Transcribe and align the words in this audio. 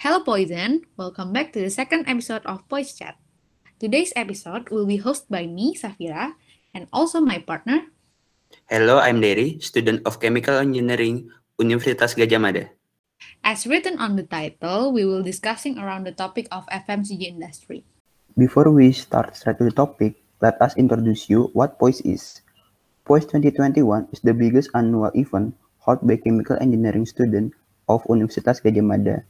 Hello 0.00 0.24
Poison, 0.24 0.80
welcome 0.96 1.28
back 1.28 1.52
to 1.52 1.60
the 1.60 1.68
second 1.68 2.08
episode 2.08 2.40
of 2.48 2.64
Poise 2.72 2.96
Chat. 2.96 3.20
Today's 3.76 4.16
episode 4.16 4.72
will 4.72 4.88
be 4.88 4.96
hosted 4.96 5.28
by 5.28 5.44
me, 5.44 5.76
Safira, 5.76 6.40
and 6.72 6.88
also 6.88 7.20
my 7.20 7.36
partner. 7.36 7.84
Hello, 8.64 8.96
I'm 8.96 9.20
Derry, 9.20 9.60
student 9.60 10.00
of 10.08 10.16
Chemical 10.16 10.56
Engineering, 10.56 11.28
Universitas 11.60 12.16
Gajah 12.16 12.40
Mada. 12.40 12.72
As 13.44 13.68
written 13.68 14.00
on 14.00 14.16
the 14.16 14.24
title, 14.24 14.88
we 14.88 15.04
will 15.04 15.20
discussing 15.20 15.76
around 15.76 16.08
the 16.08 16.16
topic 16.16 16.48
of 16.48 16.64
FMCG 16.72 17.36
industry. 17.36 17.84
Before 18.40 18.72
we 18.72 18.96
start 18.96 19.36
straight 19.36 19.60
to 19.60 19.68
the 19.68 19.76
topic, 19.76 20.16
let 20.40 20.56
us 20.64 20.80
introduce 20.80 21.28
you 21.28 21.52
what 21.52 21.76
POISE 21.76 22.00
is. 22.08 22.40
POISE 23.04 23.36
2021 23.36 24.16
is 24.16 24.24
the 24.24 24.32
biggest 24.32 24.72
annual 24.72 25.12
event 25.12 25.60
held 25.84 26.00
by 26.08 26.16
chemical 26.16 26.56
engineering 26.56 27.04
students 27.04 27.52
of 27.84 28.00
Universitas 28.08 28.64
Gadjah 28.64 28.80
Mada. 28.80 29.28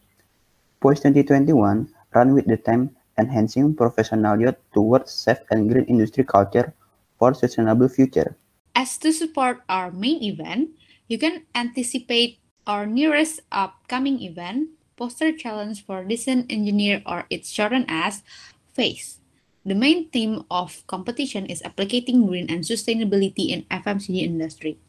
POISE 0.80 1.12
2021 1.12 1.92
run 2.16 2.32
with 2.32 2.48
the 2.48 2.57
theme 2.57 2.96
Enhancing 3.21 3.76
Professional 3.76 4.40
Youth 4.40 4.57
Towards 4.72 5.12
Safe 5.12 5.44
and 5.52 5.68
Green 5.68 5.84
Industry 5.84 6.25
Culture 6.25 6.72
for 7.21 7.36
Sustainable 7.36 7.93
Future. 7.93 8.40
As 8.75 8.96
to 9.04 9.12
support 9.12 9.61
our 9.68 9.93
main 9.93 10.24
event, 10.24 10.72
you 11.04 11.21
can 11.21 11.44
anticipate 11.54 12.40
our 12.66 12.88
nearest 12.88 13.44
upcoming 13.52 14.24
event, 14.24 14.72
Poster 14.96 15.36
Challenge 15.36 15.85
for 15.85 16.00
Design 16.00 16.48
Engineer 16.48 17.04
or 17.04 17.29
it's 17.29 17.52
shortened 17.52 17.85
as 17.93 18.24
FACE. 18.72 19.21
The 19.68 19.76
main 19.76 20.08
theme 20.08 20.49
of 20.49 20.80
competition 20.88 21.44
is 21.44 21.60
applicating 21.60 22.24
green 22.24 22.49
and 22.49 22.64
sustainability 22.64 23.52
in 23.52 23.68
FMCG 23.68 24.24
industry. 24.24 24.80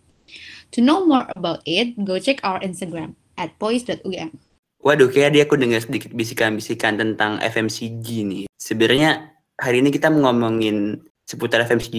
To 0.71 0.79
know 0.79 1.03
more 1.05 1.27
about 1.35 1.67
it, 1.67 1.99
go 2.07 2.15
check 2.15 2.39
our 2.47 2.63
Instagram 2.63 3.19
at 3.35 3.59
poise.um. 3.59 4.39
Waduh, 4.81 5.13
kayak 5.13 5.37
dia 5.37 5.43
aku 5.45 5.61
dengar 5.61 5.77
sedikit 5.77 6.09
bisikan-bisikan 6.09 6.97
tentang 6.97 7.37
FMCG 7.37 8.25
nih. 8.25 8.43
Sebenarnya 8.57 9.29
hari 9.53 9.85
ini 9.85 9.93
kita 9.93 10.09
mau 10.09 10.33
ngomongin 10.33 10.97
seputar 11.21 11.61
FMCG 11.69 11.97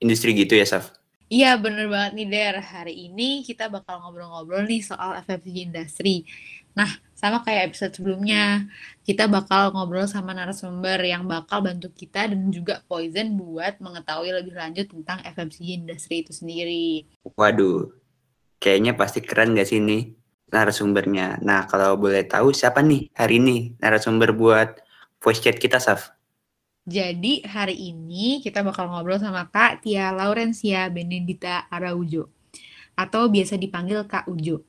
industri 0.00 0.32
gitu 0.32 0.56
ya, 0.56 0.64
Saf? 0.64 0.88
Iya, 1.28 1.60
bener 1.60 1.92
banget 1.92 2.16
nih, 2.16 2.28
Der. 2.32 2.56
Hari 2.64 3.12
ini 3.12 3.44
kita 3.44 3.68
bakal 3.68 4.00
ngobrol-ngobrol 4.00 4.64
nih 4.64 4.80
soal 4.80 5.20
FMCG 5.20 5.68
industri. 5.68 6.24
Nah, 6.72 6.88
sama 7.12 7.44
kayak 7.44 7.76
episode 7.76 7.92
sebelumnya, 7.92 8.72
kita 9.04 9.28
bakal 9.28 9.76
ngobrol 9.76 10.08
sama 10.08 10.32
narasumber 10.32 11.04
yang 11.04 11.28
bakal 11.28 11.60
bantu 11.60 11.92
kita 11.92 12.32
dan 12.32 12.48
juga 12.48 12.80
Poison 12.88 13.36
buat 13.36 13.76
mengetahui 13.84 14.32
lebih 14.32 14.56
lanjut 14.56 14.88
tentang 14.88 15.20
FMCG 15.28 15.76
industri 15.76 16.24
itu 16.24 16.32
sendiri. 16.32 17.04
Waduh, 17.36 17.92
kayaknya 18.64 18.96
pasti 18.96 19.20
keren 19.20 19.52
gak 19.52 19.68
sih 19.68 19.76
nih 19.76 20.23
narasumbernya. 20.54 21.42
Nah, 21.42 21.66
kalau 21.66 21.98
boleh 21.98 22.22
tahu 22.22 22.54
siapa 22.54 22.78
nih 22.78 23.10
hari 23.18 23.42
ini 23.42 23.74
narasumber 23.82 24.30
buat 24.30 24.78
voice 25.18 25.42
chat 25.42 25.58
kita, 25.58 25.82
Saf? 25.82 26.14
Jadi 26.86 27.42
hari 27.42 27.74
ini 27.90 28.44
kita 28.44 28.62
bakal 28.62 28.92
ngobrol 28.92 29.18
sama 29.18 29.50
Kak 29.50 29.82
Tia 29.82 30.14
Laurencia 30.14 30.86
Benedita 30.92 31.66
Araujo 31.72 32.30
atau 32.94 33.26
biasa 33.26 33.58
dipanggil 33.58 34.04
Kak 34.06 34.30
Ujo. 34.30 34.62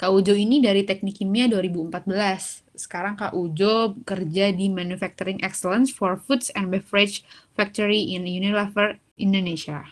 Kak 0.00 0.12
Ujo 0.12 0.32
ini 0.32 0.60
dari 0.60 0.84
Teknik 0.84 1.20
Kimia 1.20 1.48
2014. 1.48 2.64
Sekarang 2.76 3.16
Kak 3.16 3.32
Ujo 3.32 3.96
kerja 4.04 4.52
di 4.52 4.72
Manufacturing 4.72 5.40
Excellence 5.44 5.92
for 5.92 6.20
Foods 6.20 6.52
and 6.52 6.68
Beverage 6.68 7.24
Factory 7.52 8.16
in 8.16 8.24
Unilever 8.24 8.96
Indonesia. 9.20 9.84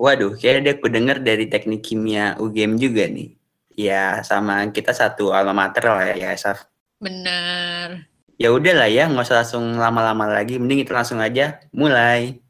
Waduh, 0.00 0.36
kayaknya 0.36 0.60
dia 0.64 0.72
aku 0.80 0.88
dengar 0.88 1.20
dari 1.20 1.44
Teknik 1.48 1.84
Kimia 1.84 2.36
UGM 2.40 2.80
juga 2.80 3.04
nih. 3.04 3.39
Ya, 3.78 4.20
sama 4.26 4.66
kita 4.74 4.90
satu 4.90 5.30
alma 5.30 5.54
mater 5.54 5.86
lah 5.86 6.12
ya, 6.18 6.34
Saf. 6.34 6.66
Bener. 6.98 8.10
Ya 8.40 8.50
udah 8.50 8.72
lah 8.72 8.88
ya, 8.90 9.06
nggak 9.06 9.24
usah 9.24 9.44
langsung 9.44 9.78
lama-lama 9.78 10.26
lagi. 10.26 10.56
Mending 10.56 10.82
kita 10.82 10.96
langsung 10.96 11.20
aja 11.22 11.60
mulai. 11.70 12.40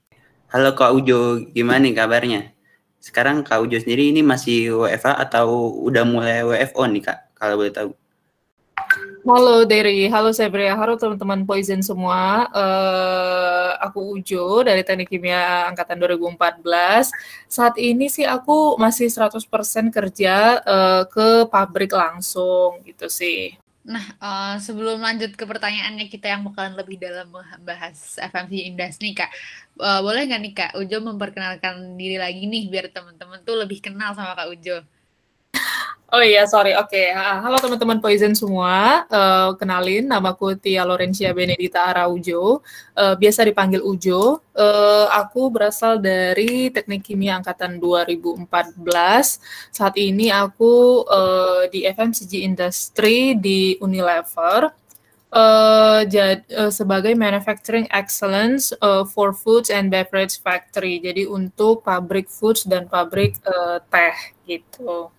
Halo 0.51 0.75
Kak 0.75 0.97
Ujo, 0.97 1.43
gimana 1.53 1.83
nih 1.85 1.95
kabarnya? 1.95 2.41
Sekarang 2.99 3.45
Kak 3.45 3.61
Ujo 3.63 3.77
sendiri 3.79 4.11
ini 4.11 4.25
masih 4.25 4.75
WFA 4.75 5.19
atau 5.19 5.71
udah 5.87 6.03
mulai 6.09 6.43
WFO 6.43 6.89
nih 6.89 7.03
Kak? 7.05 7.19
Kalau 7.37 7.55
boleh 7.61 7.75
tahu. 7.75 8.00
Halo 9.31 9.63
Derry, 9.63 10.11
halo 10.11 10.35
Sebria, 10.35 10.75
halo 10.75 10.99
teman-teman 10.99 11.47
Poison 11.47 11.79
semua. 11.87 12.51
Uh, 12.51 13.79
aku 13.79 14.19
Ujo 14.19 14.67
dari 14.67 14.83
Teknik 14.83 15.07
Kimia 15.07 15.71
Angkatan 15.71 16.03
2014. 16.03 17.15
Saat 17.47 17.79
ini 17.79 18.11
sih 18.11 18.27
aku 18.27 18.75
masih 18.75 19.07
100% 19.07 19.47
kerja 19.95 20.59
uh, 20.67 21.07
ke 21.07 21.47
pabrik 21.47 21.95
langsung 21.95 22.83
gitu 22.83 23.07
sih. 23.07 23.55
Nah, 23.87 24.03
uh, 24.19 24.59
sebelum 24.59 24.99
lanjut 24.99 25.39
ke 25.39 25.47
pertanyaannya 25.47 26.11
kita 26.11 26.27
yang 26.35 26.43
bakalan 26.51 26.75
lebih 26.75 26.99
dalam 26.99 27.31
membahas 27.31 28.19
FMCG 28.19 28.67
industri, 28.67 29.15
Kak, 29.15 29.31
uh, 29.79 30.03
boleh 30.03 30.27
nggak 30.27 30.43
nih 30.43 30.55
Kak 30.59 30.73
Ujo 30.75 31.07
memperkenalkan 31.07 31.95
diri 31.95 32.19
lagi 32.19 32.51
nih 32.51 32.67
biar 32.67 32.91
teman-teman 32.91 33.47
tuh 33.47 33.63
lebih 33.63 33.79
kenal 33.79 34.11
sama 34.11 34.35
Kak 34.35 34.51
Ujo? 34.51 34.83
Oh 36.11 36.19
iya, 36.27 36.43
sorry. 36.43 36.75
Oke, 36.75 36.99
okay. 36.99 37.15
halo 37.15 37.55
teman-teman 37.63 38.03
Poison 38.03 38.35
semua. 38.35 39.07
Uh, 39.07 39.55
kenalin, 39.55 40.11
namaku 40.11 40.59
Tia 40.59 40.83
Lorencia 40.83 41.31
Benedita 41.31 41.87
Araujo. 41.87 42.67
Uh, 42.99 43.15
biasa 43.15 43.47
dipanggil 43.47 43.79
Ujo. 43.79 44.43
Uh, 44.51 45.07
aku 45.15 45.55
berasal 45.55 46.03
dari 46.03 46.67
Teknik 46.75 47.07
Kimia 47.07 47.39
Angkatan 47.39 47.79
2014. 47.79 48.43
Saat 49.71 49.95
ini 50.03 50.35
aku 50.35 51.07
uh, 51.07 51.71
di 51.71 51.87
FMCG 51.87 52.43
Industry 52.43 53.39
di 53.39 53.79
Unilever. 53.79 54.75
Uh, 55.31 56.03
jad, 56.11 56.43
uh, 56.59 56.75
sebagai 56.75 57.15
manufacturing 57.15 57.87
excellence 57.95 58.75
uh, 58.83 59.07
for 59.07 59.31
foods 59.31 59.71
and 59.71 59.95
beverage 59.95 60.43
factory. 60.43 60.99
Jadi 60.99 61.23
untuk 61.31 61.87
pabrik 61.87 62.27
foods 62.27 62.67
dan 62.67 62.91
pabrik 62.91 63.39
uh, 63.47 63.79
teh 63.87 64.35
gitu. 64.43 65.15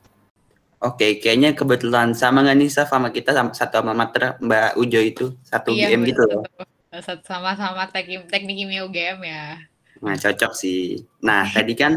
Oke, 0.81 1.22
kayaknya 1.22 1.53
kebetulan 1.53 2.18
sama 2.18 2.42
nggak 2.42 2.58
nih 2.58 2.69
Saf 2.74 2.90
sama 2.90 3.14
kita 3.14 3.38
sama 3.38 3.53
satu 3.53 3.86
alma 3.86 3.94
mater 3.94 4.42
Mbak 4.42 4.81
Ujo 4.81 4.97
itu 4.97 5.25
satu 5.46 5.78
iya, 5.78 5.94
game 5.94 6.09
gitu 6.09 6.25
loh. 6.25 6.42
Sama-sama 7.22 7.86
teknik 7.94 8.25
teknik 8.25 8.66
kimia 8.66 8.81
UGM 8.90 9.22
ya. 9.22 9.62
Nah 10.02 10.18
cocok 10.18 10.58
sih. 10.58 11.06
Nah 11.22 11.46
tadi 11.46 11.78
kan 11.78 11.94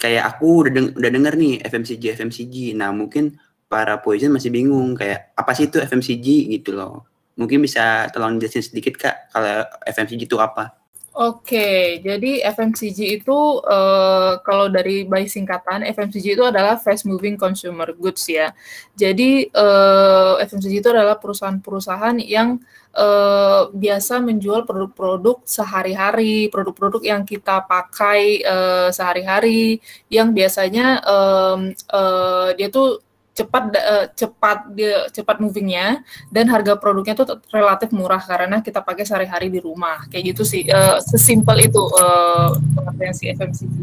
kayak 0.00 0.32
aku 0.32 0.64
udah 0.64 0.72
deng 0.72 0.88
udah 0.96 1.10
denger 1.12 1.34
nih 1.36 1.54
FMCG 1.60 2.16
FMCG. 2.16 2.72
Nah 2.72 2.88
mungkin 2.88 3.36
para 3.68 4.00
poison 4.00 4.32
masih 4.32 4.48
bingung 4.48 4.96
kayak 4.96 5.36
apa 5.36 5.52
sih 5.52 5.68
itu 5.68 5.76
FMCG 5.84 6.56
gitu 6.56 6.72
loh. 6.72 7.04
Mungkin 7.36 7.60
bisa 7.60 8.08
tolong 8.08 8.40
jelasin 8.40 8.64
sedikit 8.64 8.96
kak 8.96 9.28
kalau 9.28 9.68
FMCG 9.84 10.24
itu 10.24 10.40
apa? 10.40 10.79
Oke, 11.10 11.98
jadi 12.06 12.38
FMCG 12.54 13.18
itu 13.18 13.34
uh, 13.66 14.38
kalau 14.46 14.70
dari 14.70 15.02
by 15.02 15.26
singkatan 15.26 15.82
FMCG 15.82 16.38
itu 16.38 16.44
adalah 16.46 16.78
fast 16.78 17.02
moving 17.02 17.34
consumer 17.34 17.90
goods 17.98 18.30
ya. 18.30 18.54
Jadi 18.94 19.50
uh, 19.50 20.38
eh, 20.38 20.46
FMCG 20.46 20.78
itu 20.78 20.90
adalah 20.94 21.18
perusahaan-perusahaan 21.18 22.14
yang 22.22 22.62
uh, 22.94 23.74
biasa 23.74 24.22
menjual 24.22 24.62
produk-produk 24.62 25.42
sehari-hari, 25.42 26.46
produk-produk 26.46 27.02
yang 27.02 27.26
kita 27.26 27.66
pakai 27.66 28.46
uh, 28.46 28.88
sehari-hari, 28.94 29.82
yang 30.14 30.30
biasanya 30.30 31.02
um, 31.02 31.74
uh, 31.90 32.54
dia 32.54 32.70
tuh 32.70 33.02
cepat 33.30 33.64
uh, 33.72 34.06
cepat 34.12 34.58
dia 34.74 35.06
cepat 35.14 35.38
movingnya 35.38 36.02
dan 36.28 36.50
harga 36.50 36.74
produknya 36.76 37.14
tuh 37.14 37.38
relatif 37.54 37.94
murah 37.94 38.20
karena 38.20 38.58
kita 38.60 38.82
pakai 38.82 39.06
sehari-hari 39.06 39.48
di 39.48 39.62
rumah 39.62 40.04
kayak 40.10 40.34
gitu 40.34 40.42
sih 40.42 40.66
uh, 40.66 40.98
sesimpel 40.98 41.70
itu 41.70 41.80
uh, 41.80 42.52
pengertian 42.74 43.14
si 43.14 43.24
FMCG. 43.30 43.76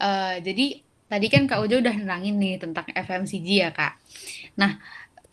Uh, 0.00 0.34
jadi 0.40 0.66
tadi 1.10 1.26
kan 1.28 1.44
Kak 1.44 1.60
Ujo 1.62 1.84
udah 1.84 1.94
nerangin 1.94 2.40
nih 2.40 2.56
tentang 2.56 2.86
FMCG 2.88 3.48
ya 3.60 3.70
Kak. 3.70 4.00
Nah 4.56 4.80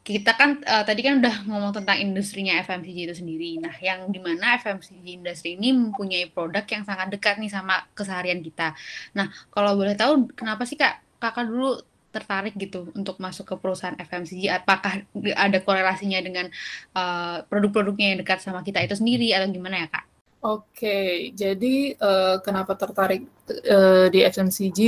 kita 0.07 0.39
kan 0.39 0.63
uh, 0.63 0.87
tadi 0.87 1.03
kan 1.03 1.19
udah 1.19 1.43
ngomong 1.51 1.75
tentang 1.75 1.99
industrinya 1.99 2.63
FMCG 2.63 3.11
itu 3.11 3.15
sendiri. 3.19 3.59
Nah, 3.59 3.75
yang 3.83 4.07
di 4.07 4.23
mana 4.23 4.55
FMCG 4.55 5.03
industri 5.19 5.59
ini 5.59 5.75
mempunyai 5.75 6.31
produk 6.31 6.63
yang 6.63 6.87
sangat 6.87 7.11
dekat 7.11 7.35
nih 7.43 7.51
sama 7.51 7.83
keseharian 7.91 8.39
kita. 8.39 8.71
Nah, 9.11 9.27
kalau 9.51 9.75
boleh 9.75 9.99
tahu 9.99 10.31
kenapa 10.31 10.63
sih 10.63 10.79
kak 10.79 11.03
kakak 11.19 11.51
dulu 11.51 11.83
tertarik 12.17 12.57
gitu 12.57 12.89
untuk 12.97 13.21
masuk 13.21 13.45
ke 13.53 13.55
perusahaan 13.61 13.93
FMCG? 13.93 14.49
Apakah 14.49 15.05
ada 15.37 15.57
korelasinya 15.61 16.17
dengan 16.19 16.49
uh, 16.97 17.45
produk-produknya 17.45 18.13
yang 18.13 18.19
dekat 18.25 18.41
sama 18.41 18.65
kita 18.65 18.81
itu 18.81 18.97
sendiri 18.97 19.29
atau 19.37 19.47
gimana 19.53 19.85
ya 19.85 19.87
kak? 19.87 20.05
Oke, 20.37 21.33
jadi 21.33 21.97
uh, 21.97 22.37
kenapa 22.45 22.77
tertarik 22.77 23.25
uh, 23.49 24.05
di 24.07 24.21
FMCG? 24.21 24.79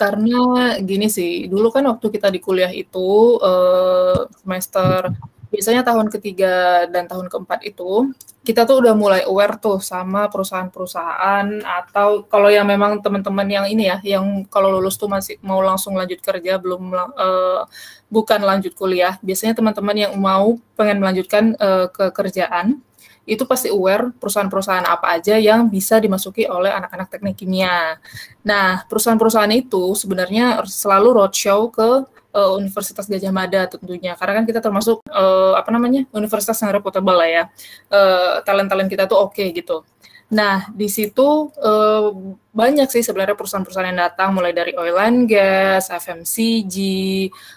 Karena 0.00 0.74
gini 0.80 1.12
sih, 1.12 1.44
dulu 1.44 1.68
kan 1.68 1.84
waktu 1.84 2.08
kita 2.08 2.32
di 2.32 2.40
kuliah 2.40 2.72
itu 2.72 3.36
uh, 3.36 4.24
semester 4.40 5.12
biasanya 5.54 5.86
tahun 5.86 6.10
ketiga 6.10 6.84
dan 6.90 7.06
tahun 7.06 7.30
keempat 7.30 7.62
itu 7.62 8.10
kita 8.44 8.68
tuh 8.68 8.84
udah 8.84 8.92
mulai 8.92 9.22
aware 9.24 9.56
tuh 9.56 9.80
sama 9.80 10.28
perusahaan-perusahaan 10.28 11.64
atau 11.64 12.28
kalau 12.28 12.52
yang 12.52 12.68
memang 12.68 13.00
teman-teman 13.00 13.48
yang 13.48 13.64
ini 13.64 13.88
ya, 13.88 13.98
yang 14.04 14.44
kalau 14.52 14.68
lulus 14.68 15.00
tuh 15.00 15.08
masih 15.08 15.40
mau 15.40 15.64
langsung 15.64 15.96
lanjut 15.96 16.20
kerja 16.20 16.60
belum 16.60 16.92
uh, 16.92 17.64
bukan 18.12 18.44
lanjut 18.44 18.76
kuliah. 18.76 19.16
Biasanya 19.24 19.56
teman-teman 19.56 19.96
yang 19.96 20.12
mau 20.20 20.60
pengen 20.76 21.00
melanjutkan 21.00 21.56
uh, 21.56 21.88
ke 21.88 22.12
kerjaan 22.12 22.84
itu 23.24 23.48
pasti 23.48 23.72
aware 23.72 24.12
perusahaan-perusahaan 24.20 24.84
apa 24.84 25.16
aja 25.16 25.40
yang 25.40 25.72
bisa 25.72 25.96
dimasuki 25.96 26.44
oleh 26.44 26.68
anak-anak 26.68 27.08
teknik 27.08 27.40
kimia. 27.40 27.96
Nah, 28.44 28.84
perusahaan-perusahaan 28.84 29.48
itu 29.56 29.96
sebenarnya 29.96 30.60
selalu 30.68 31.24
roadshow 31.24 31.72
ke 31.72 32.04
uh, 32.34 32.50
Universitas 32.58 33.06
Gajah 33.06 33.32
Mada 33.32 33.70
tentunya. 33.70 34.18
Karena 34.18 34.42
kan 34.42 34.44
kita 34.44 34.60
termasuk 34.60 35.00
uh, 35.08 35.54
apa 35.54 35.70
namanya 35.70 36.04
universitas 36.10 36.58
yang 36.60 36.74
reputable 36.74 37.14
lah 37.14 37.30
ya. 37.30 37.42
Uh, 37.88 38.42
talent-talent 38.42 38.90
kita 38.90 39.06
tuh 39.06 39.16
oke 39.22 39.38
okay, 39.38 39.54
gitu 39.54 39.86
nah 40.32 40.66
di 40.72 40.88
situ 40.88 41.52
uh, 41.52 42.08
banyak 42.54 42.86
sih 42.86 43.02
sebenarnya 43.02 43.34
perusahaan-perusahaan 43.34 43.90
yang 43.90 43.98
datang 43.98 44.30
mulai 44.30 44.54
dari 44.54 44.72
oil 44.78 44.94
and 45.02 45.26
gas, 45.26 45.90
FMCG, 45.90 46.76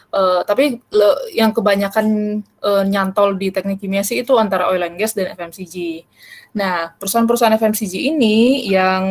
uh, 0.10 0.42
tapi 0.42 0.82
le, 0.90 1.10
yang 1.38 1.54
kebanyakan 1.54 2.42
uh, 2.66 2.82
nyantol 2.82 3.38
di 3.38 3.54
teknik 3.54 3.78
kimia 3.78 4.02
sih 4.02 4.26
itu 4.26 4.34
antara 4.42 4.66
oil 4.74 4.82
and 4.82 4.98
gas 4.98 5.14
dan 5.14 5.30
FMCG. 5.38 6.02
Nah, 6.58 6.90
perusahaan-perusahaan 6.98 7.54
FMCG 7.62 8.10
ini 8.10 8.66
yang 8.66 9.06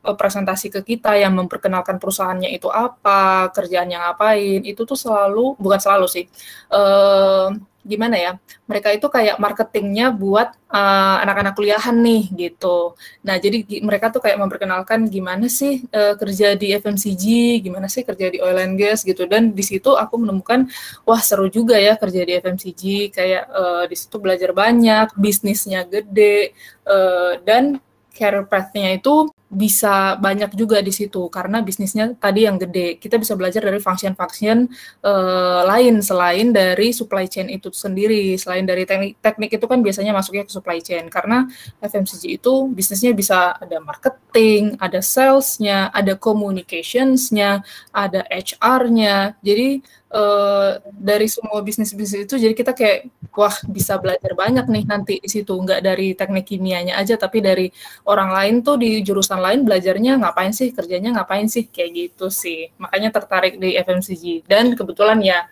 presentasi 0.00 0.72
ke 0.72 0.80
kita, 0.80 1.20
yang 1.20 1.36
memperkenalkan 1.36 2.00
perusahaannya 2.00 2.48
itu 2.48 2.72
apa, 2.72 3.52
kerjaannya 3.52 4.00
ngapain, 4.00 4.64
itu 4.64 4.88
tuh 4.88 4.96
selalu, 4.96 5.52
bukan 5.60 5.76
selalu 5.76 6.08
sih, 6.08 6.24
uh, 6.72 7.52
gimana 7.82 8.14
ya 8.14 8.32
mereka 8.70 8.94
itu 8.94 9.10
kayak 9.10 9.42
marketingnya 9.42 10.14
buat 10.14 10.54
uh, 10.70 11.16
anak-anak 11.26 11.54
kuliahan 11.58 11.98
nih 11.98 12.30
gitu. 12.48 12.94
Nah 13.26 13.36
jadi 13.42 13.66
mereka 13.82 14.14
tuh 14.14 14.22
kayak 14.22 14.38
memperkenalkan 14.38 15.10
gimana 15.10 15.50
sih 15.50 15.82
uh, 15.90 16.14
kerja 16.14 16.54
di 16.54 16.72
FMCG 16.78 17.24
gimana 17.66 17.90
sih 17.90 18.06
kerja 18.06 18.30
di 18.30 18.38
oil 18.38 18.58
and 18.62 18.78
gas 18.78 19.02
gitu. 19.02 19.26
Dan 19.26 19.50
di 19.50 19.64
situ 19.66 19.98
aku 19.98 20.14
menemukan 20.22 20.70
wah 21.02 21.18
seru 21.18 21.50
juga 21.50 21.74
ya 21.74 21.98
kerja 21.98 22.22
di 22.22 22.32
FMCG 22.38 23.10
kayak 23.10 23.44
uh, 23.50 23.84
di 23.90 23.96
situ 23.98 24.16
belajar 24.22 24.54
banyak 24.54 25.10
bisnisnya 25.18 25.82
gede 25.84 26.54
uh, 26.86 27.36
dan 27.42 27.82
career 28.12 28.44
path-nya 28.46 28.94
itu 28.96 29.32
bisa 29.52 30.16
banyak 30.16 30.56
juga 30.56 30.80
di 30.80 30.88
situ 30.88 31.28
karena 31.28 31.60
bisnisnya 31.60 32.16
tadi 32.16 32.48
yang 32.48 32.56
gede. 32.56 32.96
Kita 32.96 33.20
bisa 33.20 33.36
belajar 33.36 33.60
dari 33.60 33.76
function-function 33.76 34.64
uh, 35.04 35.60
lain 35.68 36.00
selain 36.00 36.56
dari 36.56 36.96
supply 36.96 37.28
chain 37.28 37.52
itu 37.52 37.68
sendiri. 37.68 38.40
Selain 38.40 38.64
dari 38.64 38.88
teknik 38.88 39.20
teknik 39.20 39.52
itu 39.52 39.66
kan 39.68 39.84
biasanya 39.84 40.16
masuknya 40.16 40.48
ke 40.48 40.52
supply 40.56 40.80
chain 40.80 41.04
karena 41.12 41.44
FMCG 41.84 42.40
itu 42.40 42.72
bisnisnya 42.72 43.12
bisa 43.12 43.52
ada 43.60 43.76
marketing, 43.84 44.80
ada 44.80 45.04
sales-nya, 45.04 45.92
ada 45.92 46.16
communications-nya, 46.16 47.60
ada 47.92 48.24
HR-nya. 48.32 49.36
Jadi 49.44 49.84
uh, 50.12 50.78
dari 50.92 51.26
semua 51.26 51.58
bisnis-bisnis 51.64 52.28
itu 52.28 52.36
jadi 52.36 52.54
kita 52.54 52.76
kayak 52.76 53.08
wah 53.32 53.56
bisa 53.66 53.96
belajar 53.96 54.36
banyak 54.36 54.68
nih 54.68 54.84
nanti 54.84 55.14
di 55.18 55.28
situ. 55.28 55.56
Nggak 55.56 55.80
dari 55.82 56.12
teknik 56.12 56.46
kimianya 56.46 57.00
aja 57.00 57.16
tapi 57.16 57.40
dari 57.40 57.72
orang 58.06 58.30
lain 58.30 58.54
tuh 58.60 58.76
di 58.76 59.00
jurusan 59.00 59.40
lain 59.40 59.64
belajarnya 59.64 60.20
ngapain 60.20 60.52
sih? 60.52 60.70
Kerjanya 60.70 61.16
ngapain 61.20 61.48
sih? 61.48 61.66
Kayak 61.66 61.90
gitu 61.96 62.26
sih. 62.28 62.70
Makanya 62.76 63.10
tertarik 63.10 63.56
di 63.56 63.74
FMCG 63.74 64.46
dan 64.46 64.76
kebetulan 64.76 65.18
ya 65.24 65.48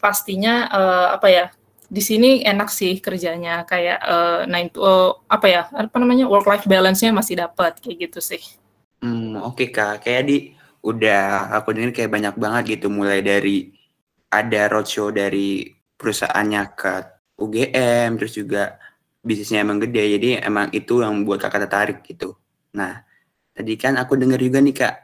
pastinya 0.00 0.66
uh, 0.72 1.08
apa 1.20 1.28
ya 1.28 1.44
di 1.88 2.00
sini 2.00 2.42
enak 2.42 2.72
sih 2.72 2.98
kerjanya. 2.98 3.68
Kayak 3.68 3.98
uh, 4.02 4.40
nine 4.48 4.72
uh, 4.80 5.20
apa 5.28 5.46
ya 5.46 5.62
apa 5.70 5.96
namanya 6.00 6.24
work 6.26 6.48
life 6.48 6.64
balance-nya 6.64 7.12
masih 7.12 7.38
dapat 7.38 7.76
kayak 7.78 8.08
gitu 8.08 8.20
sih. 8.24 8.42
Hmm, 8.98 9.38
oke 9.38 9.62
okay, 9.62 9.68
Kak. 9.70 10.02
Kayak 10.02 10.22
di 10.26 10.36
udah 10.78 11.52
aku 11.58 11.74
dengar 11.74 11.90
kayak 11.90 12.10
banyak 12.10 12.34
banget 12.38 12.62
gitu 12.78 12.86
mulai 12.86 13.18
dari 13.18 13.77
ada 14.28 14.60
roadshow 14.68 15.08
dari 15.08 15.72
perusahaannya 15.96 16.62
ke 16.76 16.92
UGM 17.38 18.18
terus 18.20 18.36
juga 18.36 18.76
bisnisnya 19.24 19.64
emang 19.64 19.82
gede 19.82 20.18
jadi 20.18 20.28
emang 20.46 20.70
itu 20.70 21.00
yang 21.02 21.24
buat 21.24 21.42
kakak 21.42 21.68
tertarik 21.68 21.98
gitu. 22.06 22.36
Nah 22.76 23.02
tadi 23.56 23.74
kan 23.74 23.96
aku 23.96 24.14
dengar 24.14 24.38
juga 24.38 24.62
nih 24.62 24.74
kak. 24.76 24.94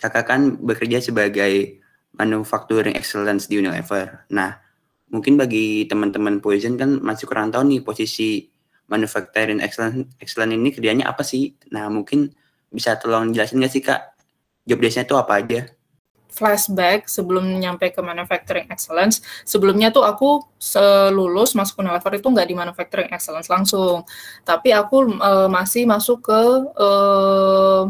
Kakak 0.00 0.24
kan 0.24 0.40
bekerja 0.56 1.04
sebagai 1.04 1.82
manufacturing 2.16 2.96
excellence 2.96 3.46
di 3.50 3.60
Unilever. 3.60 4.24
Nah 4.32 4.56
mungkin 5.12 5.36
bagi 5.36 5.84
teman-teman 5.90 6.40
Poison 6.40 6.78
kan 6.78 7.02
masih 7.02 7.28
kurang 7.28 7.52
tahu 7.52 7.66
nih 7.68 7.80
posisi 7.84 8.48
manufacturing 8.88 9.60
excellence, 9.62 10.08
excellence 10.18 10.56
ini 10.56 10.70
kerjanya 10.72 11.04
apa 11.10 11.20
sih? 11.22 11.52
Nah 11.74 11.90
mungkin 11.92 12.32
bisa 12.70 12.96
tolong 12.96 13.34
jelasin 13.34 13.60
nggak 13.60 13.72
sih 13.72 13.82
kak? 13.84 14.16
Job 14.64 14.78
desknya 14.80 15.04
itu 15.08 15.16
apa 15.18 15.40
aja 15.40 15.60
flashback 16.30 17.10
sebelum 17.10 17.58
nyampe 17.58 17.90
ke 17.92 18.00
manufacturing 18.00 18.66
excellence. 18.70 19.20
Sebelumnya 19.44 19.90
tuh 19.90 20.06
aku 20.06 20.42
selulus 20.56 21.52
masuk 21.52 21.82
Unilever 21.82 22.16
itu 22.16 22.28
nggak 22.30 22.48
di 22.48 22.56
manufacturing 22.56 23.10
excellence 23.12 23.50
langsung, 23.50 24.06
tapi 24.46 24.70
aku 24.70 25.20
uh, 25.20 25.48
masih 25.50 25.84
masuk 25.84 26.24
ke 26.30 26.42
uh, 26.78 27.84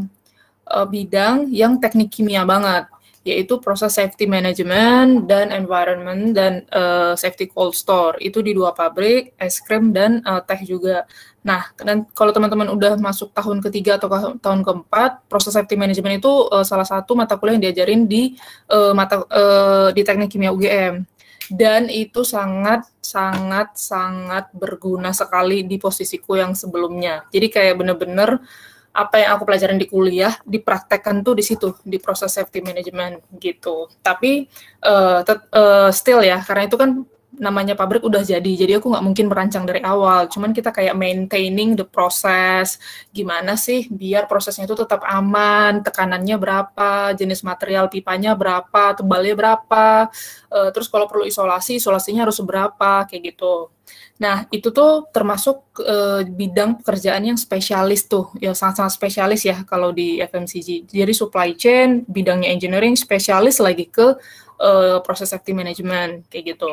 uh, 0.70 0.86
bidang 0.86 1.50
yang 1.50 1.78
teknik 1.78 2.10
kimia 2.10 2.42
banget 2.46 2.88
yaitu 3.20 3.60
proses 3.60 3.92
safety 3.92 4.24
management 4.24 5.28
dan 5.28 5.52
environment 5.52 6.32
dan 6.32 6.64
uh, 6.72 7.12
safety 7.12 7.44
cold 7.52 7.76
store 7.76 8.16
itu 8.16 8.40
di 8.40 8.56
dua 8.56 8.72
pabrik 8.72 9.36
es 9.36 9.60
krim 9.60 9.92
dan 9.92 10.24
uh, 10.24 10.40
teh 10.40 10.64
juga. 10.64 11.04
Nah, 11.40 11.72
dan 11.80 12.04
kalau 12.12 12.36
teman-teman 12.36 12.68
udah 12.68 13.00
masuk 13.00 13.32
tahun 13.32 13.64
ketiga 13.64 13.96
atau 13.96 14.12
tahun 14.36 14.60
keempat, 14.60 15.24
proses 15.24 15.56
safety 15.56 15.72
management 15.72 16.20
itu 16.20 16.28
uh, 16.52 16.64
salah 16.64 16.84
satu 16.84 17.16
mata 17.16 17.40
kuliah 17.40 17.56
yang 17.56 17.64
diajarin 17.72 18.04
di 18.04 18.36
uh, 18.68 18.92
mata 18.92 19.24
uh, 19.24 19.88
di 19.88 20.04
teknik 20.04 20.28
kimia 20.28 20.52
UGM 20.52 21.00
dan 21.50 21.90
itu 21.90 22.22
sangat 22.22 22.86
sangat 23.02 23.74
sangat 23.74 24.54
berguna 24.54 25.10
sekali 25.10 25.66
di 25.66 25.82
posisiku 25.82 26.38
yang 26.38 26.54
sebelumnya. 26.54 27.26
Jadi 27.34 27.46
kayak 27.50 27.74
bener-bener 27.74 28.38
apa 28.90 29.22
yang 29.22 29.38
aku 29.38 29.46
pelajarin 29.46 29.78
di 29.78 29.86
kuliah 29.86 30.34
dipraktekkan 30.46 31.22
tuh 31.22 31.38
di 31.38 31.44
situ 31.46 31.74
di 31.82 31.98
proses 31.98 32.30
safety 32.30 32.62
management 32.62 33.22
gitu. 33.42 33.90
Tapi 33.98 34.46
uh, 34.86 35.26
uh, 35.26 35.90
still 35.90 36.22
ya 36.22 36.38
karena 36.42 36.70
itu 36.70 36.76
kan 36.78 37.02
namanya 37.40 37.72
pabrik 37.72 38.04
udah 38.04 38.20
jadi, 38.20 38.52
jadi 38.52 38.76
aku 38.76 38.92
nggak 38.92 39.04
mungkin 39.04 39.26
merancang 39.32 39.64
dari 39.64 39.80
awal. 39.80 40.28
Cuman 40.28 40.52
kita 40.52 40.70
kayak 40.70 40.92
maintaining 40.92 41.72
the 41.72 41.88
process, 41.88 42.76
gimana 43.10 43.56
sih 43.56 43.88
biar 43.88 44.28
prosesnya 44.28 44.68
itu 44.68 44.76
tetap 44.76 45.00
aman, 45.08 45.80
tekanannya 45.80 46.36
berapa, 46.36 47.16
jenis 47.16 47.40
material 47.40 47.88
pipanya 47.88 48.36
berapa, 48.36 48.92
tebalnya 48.92 49.32
berapa, 49.32 50.12
uh, 50.52 50.68
terus 50.70 50.92
kalau 50.92 51.08
perlu 51.08 51.24
isolasi, 51.24 51.80
isolasinya 51.80 52.28
harus 52.28 52.36
berapa, 52.44 53.08
kayak 53.08 53.34
gitu. 53.34 53.72
Nah, 54.20 54.44
itu 54.52 54.68
tuh 54.68 55.08
termasuk 55.08 55.80
uh, 55.80 56.20
bidang 56.28 56.84
pekerjaan 56.84 57.24
yang 57.24 57.40
spesialis 57.40 58.04
tuh, 58.04 58.28
ya 58.36 58.52
sangat-sangat 58.52 58.92
spesialis 58.92 59.42
ya 59.48 59.64
kalau 59.64 59.96
di 59.96 60.20
FMCG. 60.20 60.92
Jadi 60.92 61.12
supply 61.16 61.56
chain, 61.56 62.04
bidangnya 62.04 62.52
engineering, 62.52 63.00
spesialis 63.00 63.56
lagi 63.64 63.88
ke 63.88 64.12
uh, 64.60 65.00
proses 65.00 65.32
safety 65.32 65.56
management, 65.56 66.28
kayak 66.28 66.54
gitu. 66.54 66.68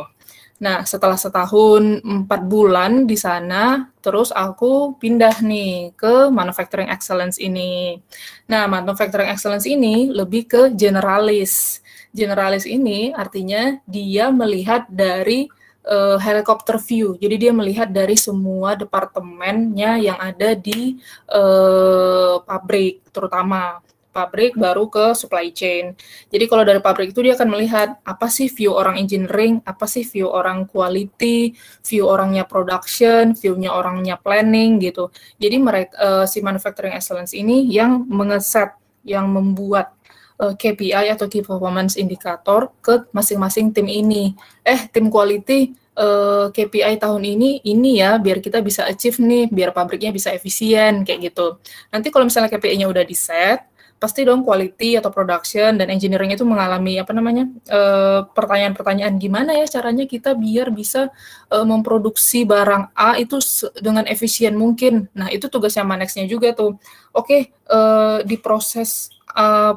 Nah, 0.58 0.82
setelah 0.90 1.14
setahun 1.14 2.02
empat 2.02 2.42
bulan 2.50 3.06
di 3.06 3.14
sana, 3.14 3.94
terus 4.02 4.34
aku 4.34 4.98
pindah 4.98 5.38
nih 5.46 5.94
ke 5.94 6.34
manufacturing 6.34 6.90
excellence 6.90 7.38
ini. 7.38 8.02
Nah, 8.50 8.66
manufacturing 8.66 9.30
excellence 9.30 9.70
ini 9.70 10.10
lebih 10.10 10.50
ke 10.50 10.62
generalis. 10.74 11.86
Generalis 12.10 12.66
ini 12.66 13.14
artinya 13.14 13.78
dia 13.86 14.34
melihat 14.34 14.90
dari 14.90 15.46
uh, 15.86 16.18
helicopter 16.18 16.82
view. 16.82 17.14
Jadi 17.22 17.48
dia 17.48 17.54
melihat 17.54 17.94
dari 17.94 18.18
semua 18.18 18.74
departemennya 18.74 20.02
yang 20.02 20.18
ada 20.18 20.58
di 20.58 20.98
uh, 21.30 22.42
pabrik, 22.42 23.06
terutama 23.14 23.78
pabrik 24.18 24.58
baru 24.58 24.90
ke 24.90 25.14
supply 25.14 25.54
chain. 25.54 25.94
Jadi 26.34 26.50
kalau 26.50 26.66
dari 26.66 26.82
pabrik 26.82 27.14
itu 27.14 27.22
dia 27.22 27.38
akan 27.38 27.54
melihat 27.54 28.02
apa 28.02 28.26
sih 28.34 28.50
view 28.50 28.74
orang 28.74 28.98
engineering, 28.98 29.62
apa 29.62 29.86
sih 29.86 30.02
view 30.02 30.26
orang 30.26 30.66
quality, 30.66 31.54
view 31.86 32.10
orangnya 32.10 32.50
production, 32.50 33.38
view-nya 33.38 33.70
orangnya 33.70 34.18
planning 34.18 34.82
gitu. 34.82 35.14
Jadi 35.38 35.56
mereka 35.62 35.94
uh, 36.02 36.26
si 36.26 36.42
manufacturing 36.42 36.98
excellence 36.98 37.38
ini 37.38 37.70
yang 37.70 38.10
mengeset, 38.10 38.74
yang 39.06 39.30
membuat 39.30 39.94
uh, 40.42 40.54
KPI 40.58 41.14
atau 41.14 41.30
key 41.30 41.46
performance 41.46 41.94
indicator 41.98 42.74
ke 42.82 43.06
masing-masing 43.14 43.70
tim 43.70 43.86
ini. 43.86 44.34
Eh, 44.66 44.90
tim 44.90 45.10
quality 45.14 45.74
eh, 45.98 46.46
KPI 46.54 47.02
tahun 47.02 47.24
ini 47.26 47.66
ini 47.66 48.02
ya 48.02 48.22
biar 48.22 48.38
kita 48.42 48.62
bisa 48.62 48.86
achieve 48.86 49.18
nih, 49.22 49.50
biar 49.50 49.74
pabriknya 49.74 50.14
bisa 50.14 50.30
efisien 50.34 51.02
kayak 51.06 51.34
gitu. 51.34 51.58
Nanti 51.90 52.14
kalau 52.14 52.26
misalnya 52.30 52.50
KPI-nya 52.54 52.88
udah 52.90 53.04
di 53.06 53.18
set, 53.18 53.66
pasti 53.98 54.22
dong 54.22 54.46
quality 54.46 54.94
atau 54.94 55.10
production 55.10 55.74
dan 55.74 55.90
engineering 55.90 56.30
itu 56.30 56.46
mengalami 56.46 57.02
apa 57.02 57.12
namanya 57.18 57.50
uh, 57.74 58.30
pertanyaan-pertanyaan 58.30 59.18
gimana 59.18 59.58
ya 59.58 59.66
caranya 59.66 60.06
kita 60.06 60.38
biar 60.38 60.70
bisa 60.70 61.10
uh, 61.50 61.66
memproduksi 61.66 62.46
barang 62.46 62.94
A 62.94 63.18
itu 63.18 63.42
dengan 63.82 64.06
efisien 64.06 64.54
mungkin. 64.54 65.10
Nah 65.18 65.34
itu 65.34 65.50
tugasnya 65.50 65.82
Manexnya 65.82 66.30
juga 66.30 66.54
tuh. 66.54 66.78
Oke 67.12 67.26
okay, 67.26 67.42
uh, 67.74 68.22
di 68.22 68.38
proses 68.38 69.14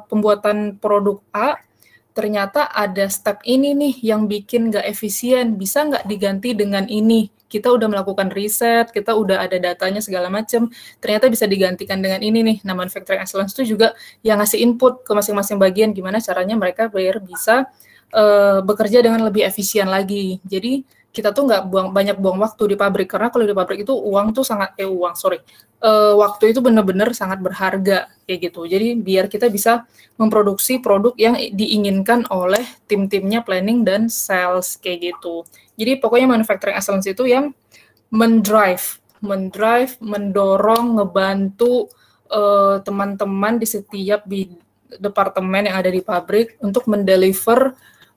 pembuatan 0.09 0.81
produk 0.81 1.21
A 1.37 1.61
ternyata 2.17 2.69
ada 2.73 3.07
step 3.13 3.45
ini 3.45 3.77
nih 3.77 3.95
yang 4.13 4.25
bikin 4.25 4.73
nggak 4.73 4.89
efisien, 4.89 5.57
bisa 5.57 5.85
nggak 5.87 6.09
diganti 6.09 6.57
dengan 6.57 6.89
ini? 6.91 7.29
Kita 7.51 7.75
udah 7.75 7.91
melakukan 7.91 8.31
riset, 8.31 8.95
kita 8.95 9.19
udah 9.19 9.43
ada 9.43 9.59
datanya 9.59 9.99
segala 9.99 10.31
macam, 10.31 10.71
ternyata 11.03 11.27
bisa 11.27 11.51
digantikan 11.51 11.99
dengan 11.99 12.23
ini 12.23 12.47
nih. 12.47 12.59
Nah, 12.63 12.79
manufacturing 12.79 13.19
excellence 13.19 13.53
itu 13.59 13.75
juga 13.75 13.93
yang 14.23 14.39
ngasih 14.39 14.63
input 14.63 15.03
ke 15.03 15.11
masing-masing 15.11 15.59
bagian 15.59 15.91
gimana 15.91 16.23
caranya 16.23 16.55
mereka 16.55 16.87
biar 16.87 17.19
bisa 17.19 17.67
uh, 18.15 18.63
bekerja 18.63 19.03
dengan 19.03 19.27
lebih 19.27 19.43
efisien 19.43 19.91
lagi. 19.91 20.39
Jadi 20.47 20.87
kita 21.11 21.35
tuh 21.35 21.51
nggak 21.51 21.63
buang 21.67 21.89
banyak 21.91 22.17
buang 22.19 22.39
waktu 22.39 22.75
di 22.75 22.77
pabrik. 22.79 23.11
Karena 23.11 23.29
kalau 23.35 23.45
di 23.47 23.55
pabrik 23.55 23.83
itu 23.83 23.95
uang 23.95 24.31
tuh 24.35 24.47
sangat 24.47 24.75
eh 24.79 24.87
uang 24.87 25.15
sorry. 25.19 25.43
Uh, 25.81 26.13
waktu 26.21 26.53
itu 26.53 26.61
benar-benar 26.61 27.11
sangat 27.17 27.41
berharga 27.41 28.13
kayak 28.29 28.53
gitu. 28.53 28.69
Jadi 28.69 28.95
biar 29.01 29.27
kita 29.33 29.49
bisa 29.49 29.89
memproduksi 30.21 30.77
produk 30.79 31.17
yang 31.17 31.35
diinginkan 31.35 32.29
oleh 32.29 32.63
tim-timnya 32.85 33.41
planning 33.41 33.83
dan 33.83 34.13
sales 34.13 34.77
kayak 34.77 35.15
gitu. 35.17 35.43
Jadi 35.81 35.97
pokoknya 35.99 36.29
manufacturing 36.29 36.77
excellence 36.77 37.09
itu 37.09 37.25
yang 37.25 37.57
mendrive 38.13 39.01
mendrive 39.21 40.01
mendorong 40.01 40.97
ngebantu 40.97 41.89
uh, 42.33 42.81
teman-teman 42.81 43.61
di 43.61 43.69
setiap 43.69 44.25
departemen 44.97 45.69
yang 45.69 45.77
ada 45.77 45.93
di 45.93 46.01
pabrik 46.01 46.57
untuk 46.65 46.89
mendeliver 46.91 47.77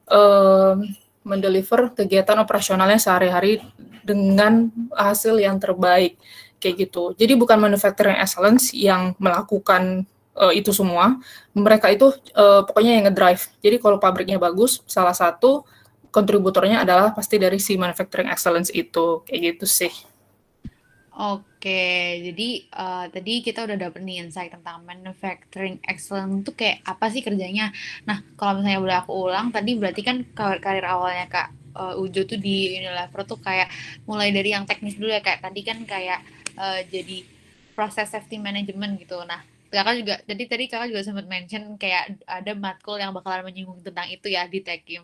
uh, 0.09 0.79
mendeliver 1.23 1.91
kegiatan 1.95 2.37
operasionalnya 2.39 2.99
sehari-hari 2.99 3.63
dengan 4.03 4.67
hasil 4.91 5.39
yang 5.39 5.57
terbaik 5.57 6.19
kayak 6.59 6.87
gitu. 6.87 7.15
Jadi 7.15 7.35
bukan 7.35 7.59
manufacturing 7.59 8.15
excellence 8.19 8.71
yang 8.71 9.15
melakukan 9.19 10.07
uh, 10.39 10.53
itu 10.55 10.71
semua, 10.71 11.19
mereka 11.51 11.91
itu 11.91 12.11
uh, 12.35 12.63
pokoknya 12.63 12.99
yang 12.99 13.03
ngedrive. 13.11 13.43
Jadi 13.59 13.75
kalau 13.79 13.97
pabriknya 13.99 14.39
bagus, 14.39 14.79
salah 14.87 15.15
satu 15.15 15.63
kontributornya 16.13 16.85
adalah 16.85 17.11
pasti 17.11 17.41
dari 17.41 17.57
si 17.57 17.73
manufacturing 17.73 18.29
excellence 18.29 18.69
itu 18.69 19.25
kayak 19.25 19.57
gitu 19.57 19.65
sih. 19.65 19.91
Oke, 21.13 22.17
jadi 22.25 22.65
uh, 22.73 23.05
tadi 23.13 23.45
kita 23.45 23.69
udah 23.69 23.77
dapet 23.77 24.01
nih 24.01 24.25
insight 24.25 24.49
tentang 24.49 24.81
manufacturing 24.81 25.77
excellence 25.85 26.41
itu 26.41 26.51
kayak 26.57 26.81
apa 26.89 27.05
sih 27.13 27.21
kerjanya. 27.21 27.69
Nah, 28.09 28.25
kalau 28.33 28.57
misalnya 28.57 28.81
boleh 28.81 28.97
aku 28.97 29.13
ulang, 29.13 29.53
tadi 29.53 29.77
berarti 29.77 30.01
kan 30.01 30.25
karir 30.33 30.81
awalnya 30.81 31.29
Kak 31.29 31.47
uh, 31.77 32.01
Ujo 32.01 32.25
tuh 32.25 32.41
di 32.41 32.73
Unilever 32.81 33.29
tuh 33.29 33.37
kayak 33.37 33.69
mulai 34.09 34.33
dari 34.33 34.57
yang 34.57 34.65
teknis 34.65 34.97
dulu 34.97 35.13
ya 35.13 35.21
Kak. 35.21 35.45
Tadi 35.45 35.61
kan 35.61 35.85
kayak 35.85 36.25
uh, 36.57 36.81
jadi 36.89 37.21
proses 37.77 38.09
safety 38.09 38.41
management 38.41 38.97
gitu. 38.97 39.21
Nah, 39.21 39.45
kakak 39.73 39.95
juga 40.01 40.15
jadi 40.29 40.43
tadi 40.51 40.63
kakak 40.71 40.87
juga 40.93 41.01
sempat 41.07 41.25
mention 41.25 41.63
kayak 41.81 42.03
ada 42.29 42.51
matkul 42.53 42.95
yang 43.01 43.11
bakalan 43.17 43.41
menyinggung 43.47 43.81
tentang 43.81 44.07
itu 44.13 44.27
ya 44.29 44.45
di 44.45 44.59
Tekim 44.61 45.03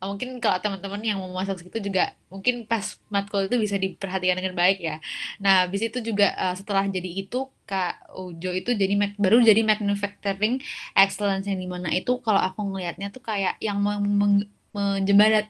uh, 0.00 0.06
mungkin 0.10 0.40
kalau 0.42 0.58
teman-teman 0.64 1.00
yang 1.04 1.18
mau 1.20 1.30
masuk 1.36 1.56
situ 1.60 1.78
juga 1.92 2.16
mungkin 2.32 2.64
pas 2.70 2.96
matkul 3.12 3.46
itu 3.48 3.56
bisa 3.60 3.76
diperhatikan 3.76 4.36
dengan 4.40 4.54
baik 4.56 4.78
ya. 4.82 4.96
Nah 5.42 5.68
habis 5.68 5.80
itu 5.88 5.98
juga 6.08 6.32
uh, 6.34 6.54
setelah 6.58 6.84
jadi 6.88 7.10
itu 7.22 7.36
kak 7.68 8.14
Ujo 8.16 8.50
itu 8.54 8.70
jadi 8.72 8.94
baru 9.18 9.42
jadi 9.42 9.60
manufacturing 9.66 10.62
excellence 10.96 11.46
yang 11.50 11.58
di 11.60 11.68
mana 11.68 11.88
itu 11.92 12.12
kalau 12.24 12.40
aku 12.40 12.60
ngelihatnya 12.72 13.06
tuh 13.14 13.22
kayak 13.24 13.58
yang 13.60 13.78
meng, 13.82 14.46
menjembat 14.76 15.48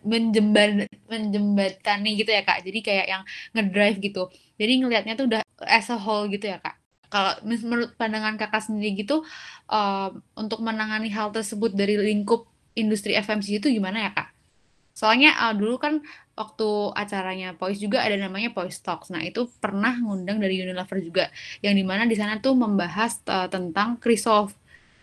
menjembatani 1.11 2.11
gitu 2.21 2.31
ya 2.31 2.43
kak. 2.47 2.59
Jadi 2.67 2.79
kayak 2.87 3.07
yang 3.13 3.23
ngedrive 3.55 3.99
gitu. 4.03 4.23
Jadi 4.61 4.73
ngelihatnya 4.81 5.15
tuh 5.19 5.27
udah 5.31 5.43
as 5.67 5.89
a 5.93 5.97
whole 5.99 6.27
gitu 6.31 6.47
ya 6.51 6.59
kak 6.63 6.86
kalau 7.09 7.37
menurut 7.43 7.95
pandangan 7.95 8.39
kakak 8.39 8.67
sendiri 8.67 9.03
gitu 9.07 9.23
uh, 9.71 10.11
untuk 10.35 10.63
menangani 10.63 11.11
hal 11.11 11.31
tersebut 11.31 11.75
dari 11.75 11.99
lingkup 11.99 12.47
industri 12.77 13.17
FMCG 13.17 13.63
itu 13.63 13.69
gimana 13.73 14.07
ya 14.07 14.11
kak? 14.13 14.29
Soalnya 14.97 15.37
uh, 15.37 15.53
dulu 15.53 15.77
kan 15.77 16.01
waktu 16.37 16.69
acaranya 16.97 17.57
Poise 17.57 17.81
juga 17.81 18.01
ada 18.05 18.17
namanya 18.17 18.53
Poise 18.53 18.81
Talks. 18.81 19.13
Nah 19.13 19.25
itu 19.25 19.49
pernah 19.61 19.97
ngundang 19.97 20.41
dari 20.41 20.61
Unilever 20.61 20.99
juga, 21.01 21.25
yang 21.61 21.77
di 21.77 21.85
mana 21.85 22.09
di 22.09 22.17
sana 22.17 22.41
tuh 22.41 22.57
membahas 22.57 23.21
uh, 23.29 23.49
tentang 23.49 24.01
Krisolf. 24.01 24.57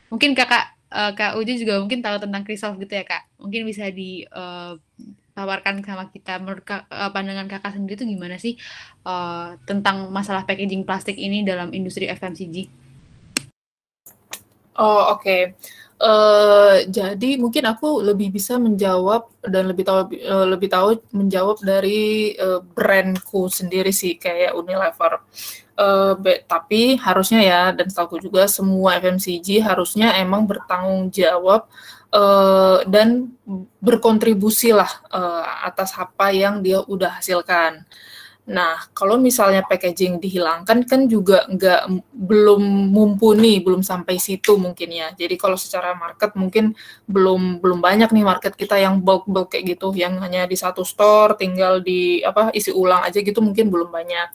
Mungkin 0.09 0.37
kakak 0.37 0.73
uh, 0.93 1.11
kak 1.17 1.37
Uji 1.41 1.65
juga 1.65 1.81
mungkin 1.81 2.05
tahu 2.05 2.21
tentang 2.21 2.45
Krisolf 2.45 2.77
gitu 2.77 2.93
ya 2.93 3.03
kak. 3.03 3.25
Mungkin 3.41 3.65
bisa 3.65 3.89
di 3.89 4.25
uh, 4.29 4.77
tawarkan 5.33 5.81
sama 5.81 6.07
kita 6.13 6.37
menurut 6.37 6.63
kak, 6.63 6.85
uh, 6.93 7.09
pandangan 7.09 7.49
kakak 7.49 7.73
sendiri 7.73 7.97
itu 7.97 8.05
gimana 8.05 8.37
sih 8.37 8.53
uh, 9.03 9.57
tentang 9.65 10.13
masalah 10.13 10.45
packaging 10.45 10.85
plastik 10.85 11.17
ini 11.17 11.41
dalam 11.41 11.73
industri 11.73 12.05
FMCG? 12.07 12.69
Oh 14.73 15.13
oke, 15.13 15.21
okay. 15.21 15.41
uh, 16.01 16.81
jadi 16.89 17.37
mungkin 17.37 17.61
aku 17.69 18.01
lebih 18.01 18.33
bisa 18.33 18.57
menjawab 18.57 19.29
dan 19.45 19.69
lebih 19.69 19.85
tahu 19.85 20.09
uh, 20.17 20.49
lebih 20.49 20.65
tahu 20.65 20.97
menjawab 21.13 21.61
dari 21.61 22.33
uh, 22.41 22.57
brandku 22.57 23.53
sendiri 23.53 23.93
sih 23.93 24.17
kayak 24.17 24.57
Unilever. 24.57 25.21
Uh, 25.73 26.17
tapi 26.45 26.97
harusnya 27.01 27.41
ya 27.41 27.61
dan 27.73 27.89
setahu 27.89 28.21
juga 28.21 28.45
semua 28.49 28.97
FMCG 28.97 29.61
harusnya 29.61 30.17
emang 30.17 30.45
bertanggung 30.45 31.09
jawab 31.13 31.69
uh, 32.13 32.85
dan 32.85 33.33
berkontribusi 33.81 34.71
lah 34.71 34.89
uh, 35.09 35.65
atas 35.65 35.97
apa 35.97 36.29
yang 36.31 36.61
dia 36.61 36.79
udah 36.85 37.19
hasilkan. 37.19 37.83
Nah, 38.43 38.75
kalau 38.91 39.15
misalnya 39.15 39.63
packaging 39.63 40.19
dihilangkan 40.19 40.83
kan 40.83 41.07
juga 41.07 41.47
nggak 41.47 42.11
belum 42.11 42.91
mumpuni, 42.91 43.63
belum 43.63 43.79
sampai 43.87 44.19
situ 44.19 44.59
mungkin 44.59 44.91
ya. 44.91 45.15
Jadi 45.15 45.39
kalau 45.39 45.55
secara 45.55 45.95
market 45.95 46.35
mungkin 46.35 46.75
belum 47.07 47.63
belum 47.63 47.79
banyak 47.79 48.11
nih 48.11 48.25
market 48.27 48.59
kita 48.59 48.75
yang 48.83 48.99
bulk 48.99 49.23
bulk 49.31 49.55
kayak 49.55 49.79
gitu, 49.79 49.95
yang 49.95 50.19
hanya 50.19 50.43
di 50.43 50.59
satu 50.59 50.83
store 50.83 51.39
tinggal 51.39 51.79
di 51.79 52.19
apa 52.19 52.51
isi 52.51 52.75
ulang 52.75 53.07
aja 53.07 53.23
gitu 53.23 53.39
mungkin 53.39 53.71
belum 53.71 53.87
banyak. 53.87 54.27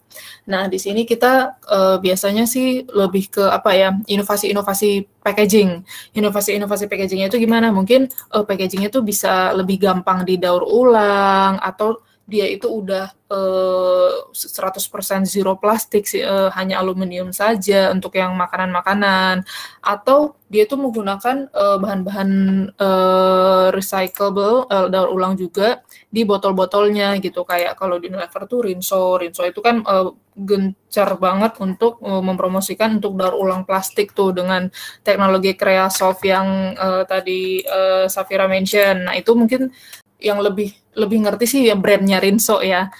Nah, 0.49 0.73
di 0.73 0.81
sini 0.81 1.05
kita 1.05 1.61
uh, 1.69 1.97
biasanya 2.00 2.49
sih 2.49 2.88
lebih 2.88 3.29
ke 3.29 3.45
apa 3.45 3.77
ya 3.77 3.93
inovasi-inovasi 4.09 5.21
packaging. 5.21 5.85
Inovasi-inovasi 6.17 6.88
packagingnya 6.88 7.29
itu 7.29 7.37
gimana? 7.37 7.69
Mungkin 7.77 8.09
uh, 8.33 8.41
packagingnya 8.49 8.88
itu 8.88 9.05
bisa 9.05 9.53
lebih 9.53 9.77
gampang 9.85 10.25
didaur 10.25 10.65
ulang 10.65 11.61
atau 11.61 12.00
dia 12.28 12.44
itu 12.44 12.68
udah 12.68 13.08
uh, 13.32 14.28
100% 14.37 15.25
zero 15.25 15.56
plastik 15.56 16.04
uh, 16.20 16.52
hanya 16.52 16.76
aluminium 16.76 17.32
saja 17.32 17.88
untuk 17.88 18.20
yang 18.20 18.37
makanan-makanan. 18.37 19.49
Atau 19.80 20.37
dia 20.52 20.68
itu 20.68 20.76
menggunakan 20.76 21.49
uh, 21.56 21.80
bahan-bahan 21.80 22.30
uh, 22.76 23.73
recyclable 23.73 24.68
uh, 24.68 24.92
daur 24.92 25.08
ulang 25.08 25.40
juga 25.40 25.80
di 26.12 26.28
botol-botolnya 26.28 27.16
gitu. 27.16 27.49
Kayak 27.49 27.80
kalau 27.80 27.97
di 27.97 28.12
Unilever 28.12 28.44
tuh 28.44 28.61
Rinso. 28.61 29.16
Rinso 29.16 29.49
itu 29.49 29.64
kan 29.64 29.80
uh, 29.88 30.12
gencar 30.37 31.16
banget 31.16 31.56
untuk 31.64 31.97
uh, 32.04 32.20
mempromosikan 32.20 33.00
untuk 33.00 33.16
daur 33.16 33.40
ulang 33.40 33.64
plastik 33.64 34.12
tuh 34.12 34.37
dengan 34.37 34.68
teknologi 35.00 35.56
Creasoft 35.56 36.20
yang 36.28 36.76
uh, 36.76 37.08
tadi 37.08 37.64
uh, 37.64 38.04
Safira 38.04 38.44
mention. 38.44 39.08
Nah 39.08 39.16
itu 39.16 39.32
mungkin 39.32 39.73
yang 40.19 40.43
lebih 40.43 40.75
lebih 40.99 41.19
ngerti 41.25 41.47
sih 41.47 41.63
ya 41.71 41.79
brandnya 41.79 42.19
Rinso 42.19 42.59
ya. 42.63 42.91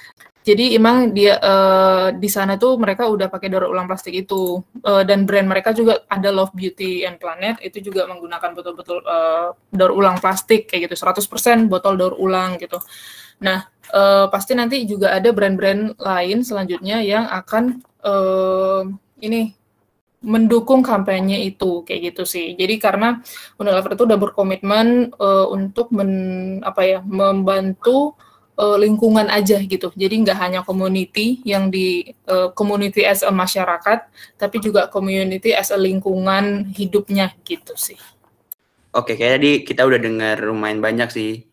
Jadi 0.49 0.73
emang 0.73 1.13
dia 1.13 1.37
uh, 1.37 2.09
di 2.09 2.25
sana 2.25 2.57
tuh 2.57 2.81
mereka 2.81 3.05
udah 3.05 3.29
pakai 3.29 3.53
daur 3.53 3.69
ulang 3.69 3.85
plastik 3.85 4.17
itu 4.17 4.65
uh, 4.81 5.05
dan 5.05 5.29
brand 5.29 5.45
mereka 5.45 5.77
juga 5.77 6.09
ada 6.09 6.33
Love 6.33 6.57
Beauty 6.57 7.05
and 7.05 7.21
Planet 7.21 7.61
itu 7.61 7.85
juga 7.85 8.09
menggunakan 8.09 8.57
betul-betul 8.57 9.05
uh, 9.05 9.53
daur 9.69 9.93
ulang 9.93 10.17
plastik 10.17 10.73
kayak 10.73 10.89
gitu 10.89 11.05
100% 11.05 11.69
botol 11.69 12.01
daur 12.01 12.17
ulang 12.17 12.57
gitu. 12.57 12.81
Nah, 13.45 13.69
uh, 13.93 14.33
pasti 14.33 14.57
nanti 14.57 14.89
juga 14.89 15.13
ada 15.13 15.29
brand-brand 15.37 16.01
lain 16.01 16.41
selanjutnya 16.41 17.05
yang 17.05 17.29
akan 17.29 17.85
uh, 18.09 18.89
ini 19.21 19.58
mendukung 20.19 20.83
kampanye 20.83 21.47
itu 21.47 21.87
kayak 21.87 22.13
gitu 22.13 22.23
sih. 22.27 22.59
Jadi 22.59 22.83
karena 22.83 23.23
Unilever 23.55 23.95
itu 23.95 24.03
udah 24.03 24.19
berkomitmen 24.19 25.15
uh, 25.15 25.47
untuk 25.47 25.95
men, 25.95 26.11
apa 26.67 26.83
ya 26.83 26.99
membantu 27.07 28.19
uh, 28.59 28.75
lingkungan 28.75 29.31
aja 29.31 29.63
gitu. 29.63 29.95
Jadi 29.95 30.27
nggak 30.27 30.39
hanya 30.39 30.61
community 30.67 31.39
yang 31.47 31.71
di 31.71 32.11
uh, 32.27 32.51
community 32.51 33.07
as 33.07 33.23
a 33.23 33.31
masyarakat, 33.31 34.11
tapi 34.35 34.57
juga 34.59 34.91
community 34.91 35.55
as 35.55 35.71
a 35.71 35.79
lingkungan 35.79 36.75
hidupnya 36.75 37.31
gitu 37.47 37.79
sih. 37.79 37.99
Oke, 38.91 39.15
kayak 39.15 39.39
tadi 39.39 39.51
kita 39.63 39.87
udah 39.87 40.01
dengar 40.03 40.43
lumayan 40.43 40.83
banyak 40.83 41.09
sih 41.15 41.47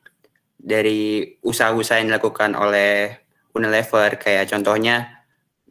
dari 0.57 1.21
usaha-usaha 1.45 2.01
yang 2.01 2.09
dilakukan 2.09 2.57
oleh 2.57 3.21
Unilever 3.53 4.17
kayak 4.17 4.49
contohnya 4.49 5.21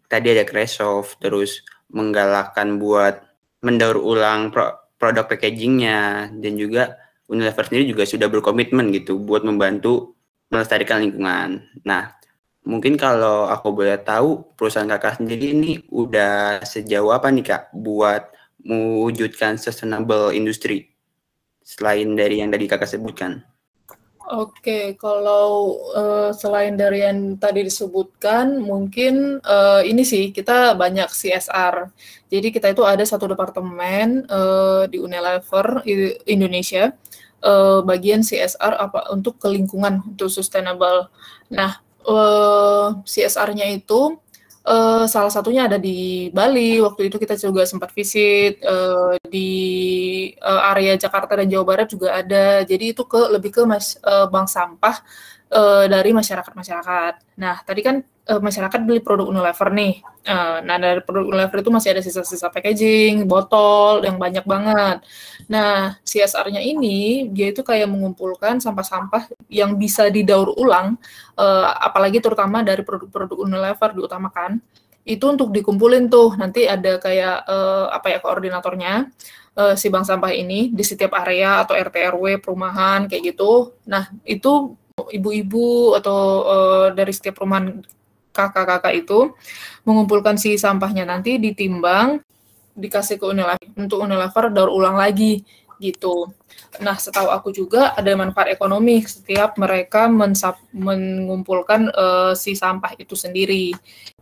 tadi 0.06 0.30
ada 0.30 0.46
Kresoft 0.46 1.18
terus 1.18 1.66
menggalakkan 1.94 2.82
buat 2.82 3.22
mendaur 3.62 3.96
ulang 4.02 4.50
pro 4.50 4.74
produk 4.98 5.24
packagingnya 5.30 6.28
dan 6.34 6.52
juga 6.58 6.98
Unilever 7.24 7.64
sendiri 7.64 7.88
juga 7.88 8.04
sudah 8.04 8.28
berkomitmen 8.28 8.92
gitu 8.92 9.16
buat 9.16 9.48
membantu 9.48 10.12
melestarikan 10.52 11.00
lingkungan. 11.00 11.64
Nah, 11.80 12.12
mungkin 12.68 13.00
kalau 13.00 13.48
aku 13.48 13.72
boleh 13.72 13.96
tahu 13.96 14.52
perusahaan 14.52 14.84
kakak 14.84 15.24
sendiri 15.24 15.56
ini 15.56 15.80
udah 15.88 16.60
sejauh 16.60 17.16
apa 17.16 17.32
nih 17.32 17.44
kak 17.48 17.62
buat 17.72 18.28
mewujudkan 18.60 19.56
sustainable 19.56 20.36
industry 20.36 20.92
selain 21.64 22.12
dari 22.12 22.44
yang 22.44 22.52
tadi 22.52 22.68
kakak 22.68 22.92
sebutkan? 22.92 23.40
Oke, 24.34 24.98
kalau 24.98 25.78
uh, 25.94 26.34
selain 26.34 26.74
dari 26.74 27.06
yang 27.06 27.38
tadi 27.38 27.62
disebutkan, 27.62 28.58
mungkin 28.58 29.38
uh, 29.46 29.78
ini 29.86 30.02
sih 30.02 30.34
kita 30.34 30.74
banyak 30.74 31.06
CSR. 31.06 31.94
Jadi 32.26 32.50
kita 32.50 32.74
itu 32.74 32.82
ada 32.82 33.06
satu 33.06 33.30
departemen 33.30 34.26
uh, 34.26 34.90
di 34.90 34.98
Unilever 34.98 35.86
Indonesia, 36.26 36.90
uh, 37.46 37.86
bagian 37.86 38.26
CSR 38.26 38.74
apa 38.74 39.06
untuk 39.14 39.38
kelingkungan 39.38 40.02
untuk 40.02 40.26
sustainable. 40.26 41.06
Nah, 41.54 41.78
uh, 42.02 42.98
CSR-nya 43.06 43.70
itu 43.70 44.18
Uh, 44.64 45.04
salah 45.04 45.28
satunya 45.28 45.68
ada 45.68 45.76
di 45.76 46.32
Bali. 46.32 46.80
Waktu 46.80 47.12
itu 47.12 47.20
kita 47.20 47.36
juga 47.36 47.68
sempat 47.68 47.92
visit 47.92 48.64
uh, 48.64 49.12
di 49.28 49.52
uh, 50.40 50.72
area 50.72 50.96
Jakarta 50.96 51.36
dan 51.36 51.52
Jawa 51.52 51.64
Barat 51.68 51.92
juga 51.92 52.16
ada. 52.16 52.64
Jadi 52.64 52.96
itu 52.96 53.04
ke 53.04 53.28
lebih 53.28 53.52
ke 53.52 53.62
mas, 53.68 54.00
uh, 54.00 54.24
bank 54.32 54.48
sampah 54.48 55.04
uh, 55.54 55.86
dari 55.86 56.10
masyarakat-masyarakat. 56.10 57.38
Nah, 57.38 57.56
tadi 57.62 57.80
kan 57.80 58.02
uh, 58.02 58.42
masyarakat 58.42 58.80
beli 58.82 59.00
produk 59.00 59.30
Unilever 59.30 59.70
nih. 59.70 60.02
Uh, 60.26 60.58
nah, 60.66 60.76
dari 60.76 61.00
produk 61.00 61.30
Unilever 61.30 61.62
itu 61.62 61.70
masih 61.70 61.88
ada 61.94 62.02
sisa-sisa 62.02 62.50
packaging, 62.50 63.24
botol 63.30 64.02
yang 64.02 64.18
banyak 64.18 64.42
banget. 64.44 65.06
Nah, 65.46 65.96
CSR-nya 66.02 66.60
ini 66.60 67.30
dia 67.30 67.54
itu 67.54 67.62
kayak 67.62 67.86
mengumpulkan 67.86 68.58
sampah-sampah 68.58 69.30
yang 69.46 69.78
bisa 69.78 70.10
didaur 70.10 70.50
ulang, 70.58 70.98
uh, 71.38 71.70
apalagi 71.78 72.18
terutama 72.18 72.66
dari 72.66 72.82
produk-produk 72.82 73.46
Unilever 73.46 73.90
diutamakan. 73.94 74.58
Itu 75.04 75.36
untuk 75.36 75.52
dikumpulin 75.52 76.08
tuh 76.08 76.32
nanti 76.40 76.64
ada 76.64 76.96
kayak 76.96 77.44
uh, 77.44 77.92
apa 77.92 78.08
ya 78.08 78.18
koordinatornya 78.24 79.12
uh, 79.58 79.74
si 79.76 79.92
bank 79.92 80.08
sampah 80.08 80.32
ini 80.32 80.72
di 80.72 80.80
setiap 80.80 81.12
area 81.12 81.60
atau 81.60 81.76
RT 81.76 81.96
RW 82.16 82.40
perumahan 82.40 83.04
kayak 83.04 83.36
gitu. 83.36 83.76
Nah, 83.84 84.08
itu 84.24 84.72
ibu-ibu 84.94 85.98
atau 85.98 86.18
uh, 86.46 86.86
dari 86.94 87.10
setiap 87.10 87.42
perumahan 87.42 87.82
kakak-kakak 88.30 88.94
itu 88.94 89.34
mengumpulkan 89.82 90.38
si 90.38 90.54
sampahnya 90.54 91.06
nanti 91.06 91.38
ditimbang 91.38 92.22
dikasih 92.74 93.18
ke 93.18 93.26
Unilever 93.26 93.70
untuk 93.78 94.02
Unilever 94.02 94.50
daur 94.50 94.70
ulang 94.70 94.98
lagi 94.98 95.42
gitu. 95.82 96.30
Nah, 96.78 96.94
setahu 96.94 97.30
aku 97.30 97.50
juga 97.50 97.94
ada 97.98 98.14
manfaat 98.14 98.54
ekonomi 98.54 99.02
setiap 99.02 99.58
mereka 99.58 100.06
mensap, 100.06 100.58
mengumpulkan 100.70 101.90
uh, 101.90 102.32
si 102.34 102.54
sampah 102.54 102.94
itu 102.94 103.18
sendiri. 103.18 103.74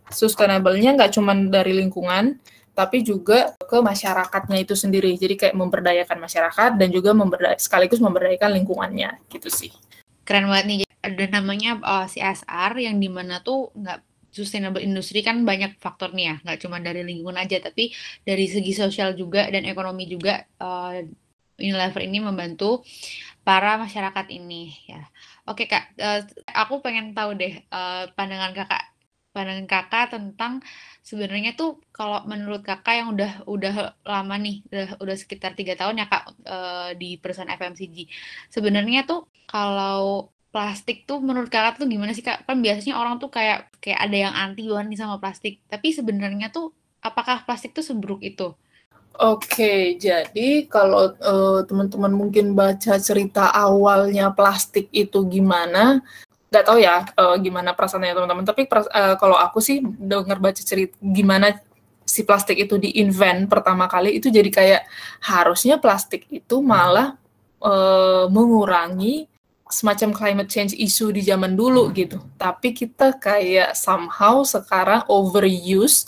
Sustainable-nya 0.08 0.96
nggak 0.96 1.12
cuma 1.12 1.36
dari 1.36 1.76
lingkungan, 1.76 2.40
tapi 2.72 3.04
juga 3.04 3.52
ke 3.56 3.78
masyarakatnya 3.84 4.64
itu 4.64 4.72
sendiri. 4.72 5.12
Jadi 5.16 5.36
kayak 5.36 5.56
memberdayakan 5.56 6.18
masyarakat 6.20 6.70
dan 6.80 6.88
juga 6.88 7.12
memberday 7.12 7.56
sekaligus 7.60 8.00
memberdayakan 8.00 8.56
lingkungannya 8.56 9.20
gitu 9.28 9.52
sih. 9.52 9.72
Keren 10.22 10.46
banget 10.50 10.66
nih. 10.68 10.78
Ada 11.02 11.24
namanya 11.34 11.82
uh, 11.82 12.06
eh, 12.06 12.14
CSR 12.14 12.72
yang 12.78 12.96
di 13.02 13.10
mana 13.10 13.42
tuh 13.42 13.74
nggak 13.74 13.98
sustainable 14.32 14.80
industry 14.80 15.20
kan 15.20 15.44
banyak 15.44 15.76
faktor 15.76 16.16
nih 16.16 16.32
ya, 16.32 16.34
nggak 16.40 16.58
cuma 16.64 16.80
dari 16.80 17.04
lingkungan 17.04 17.36
aja, 17.36 17.60
tapi 17.60 17.92
dari 18.24 18.48
segi 18.48 18.72
sosial 18.72 19.12
juga 19.12 19.44
dan 19.52 19.68
ekonomi 19.68 20.08
juga 20.08 20.40
uh, 20.62 20.96
Unilever 21.60 22.02
ini 22.08 22.18
membantu 22.18 22.80
para 23.44 23.76
masyarakat 23.76 24.26
ini 24.32 24.72
ya. 24.88 25.04
Oke 25.44 25.68
kak, 25.68 25.92
uh, 26.00 26.24
aku 26.48 26.80
pengen 26.80 27.12
tahu 27.12 27.36
deh 27.36 27.60
uh, 27.68 28.08
pandangan 28.16 28.56
kakak, 28.56 28.91
pandangan 29.32 29.66
kakak 29.66 30.12
tentang 30.12 30.60
sebenarnya 31.00 31.56
tuh 31.56 31.80
kalau 31.90 32.22
menurut 32.28 32.60
kakak 32.60 33.02
yang 33.02 33.08
udah 33.16 33.42
udah 33.48 33.74
lama 34.04 34.34
nih, 34.38 34.62
udah, 34.68 34.86
udah 35.00 35.16
sekitar 35.16 35.56
tiga 35.56 35.74
tahun 35.74 36.04
ya 36.04 36.06
kak 36.06 36.24
uh, 36.46 36.90
di 36.94 37.16
perusahaan 37.16 37.50
FMCG, 37.50 38.06
sebenarnya 38.52 39.08
tuh 39.08 39.26
kalau 39.48 40.30
plastik 40.52 41.08
tuh 41.08 41.18
menurut 41.24 41.48
kakak 41.48 41.80
tuh 41.80 41.88
gimana 41.88 42.12
sih 42.12 42.22
kak? 42.22 42.44
Kan 42.44 42.60
biasanya 42.60 43.00
orang 43.00 43.16
tuh 43.16 43.32
kayak 43.32 43.72
kayak 43.80 44.00
ada 44.04 44.16
yang 44.28 44.34
anti 44.36 44.68
banget 44.68 44.86
nih 44.92 45.00
sama 45.00 45.16
plastik. 45.16 45.64
Tapi 45.66 45.96
sebenarnya 45.96 46.52
tuh 46.52 46.76
apakah 47.00 47.42
plastik 47.48 47.72
tuh 47.72 47.82
seburuk 47.82 48.20
itu? 48.20 48.52
Oke, 49.20 50.00
jadi 50.00 50.64
kalau 50.72 51.12
uh, 51.20 51.60
teman-teman 51.68 52.08
mungkin 52.16 52.56
baca 52.56 52.96
cerita 52.96 53.52
awalnya 53.52 54.32
plastik 54.32 54.88
itu 54.88 55.28
gimana, 55.28 56.00
nggak 56.52 56.64
tahu 56.68 56.78
ya 56.84 57.08
uh, 57.16 57.36
gimana 57.40 57.72
perasaannya 57.72 58.12
teman-teman. 58.12 58.44
Tapi 58.44 58.68
uh, 58.68 59.16
kalau 59.16 59.40
aku 59.40 59.64
sih 59.64 59.80
dengar 59.80 60.36
baca 60.36 60.60
cerita 60.60 60.92
gimana 61.00 61.56
si 62.04 62.28
plastik 62.28 62.60
itu 62.60 62.76
di-invent 62.76 63.48
pertama 63.48 63.88
kali 63.88 64.20
itu 64.20 64.28
jadi 64.28 64.50
kayak 64.52 64.82
harusnya 65.24 65.80
plastik 65.80 66.28
itu 66.28 66.60
malah 66.60 67.16
uh, 67.64 68.28
mengurangi 68.28 69.32
semacam 69.72 70.12
climate 70.12 70.50
change 70.52 70.76
isu 70.76 71.16
di 71.16 71.24
zaman 71.24 71.56
dulu 71.56 71.88
gitu. 71.96 72.20
Tapi 72.36 72.76
kita 72.76 73.16
kayak 73.16 73.72
somehow 73.72 74.44
sekarang 74.44 75.00
overuse 75.08 76.04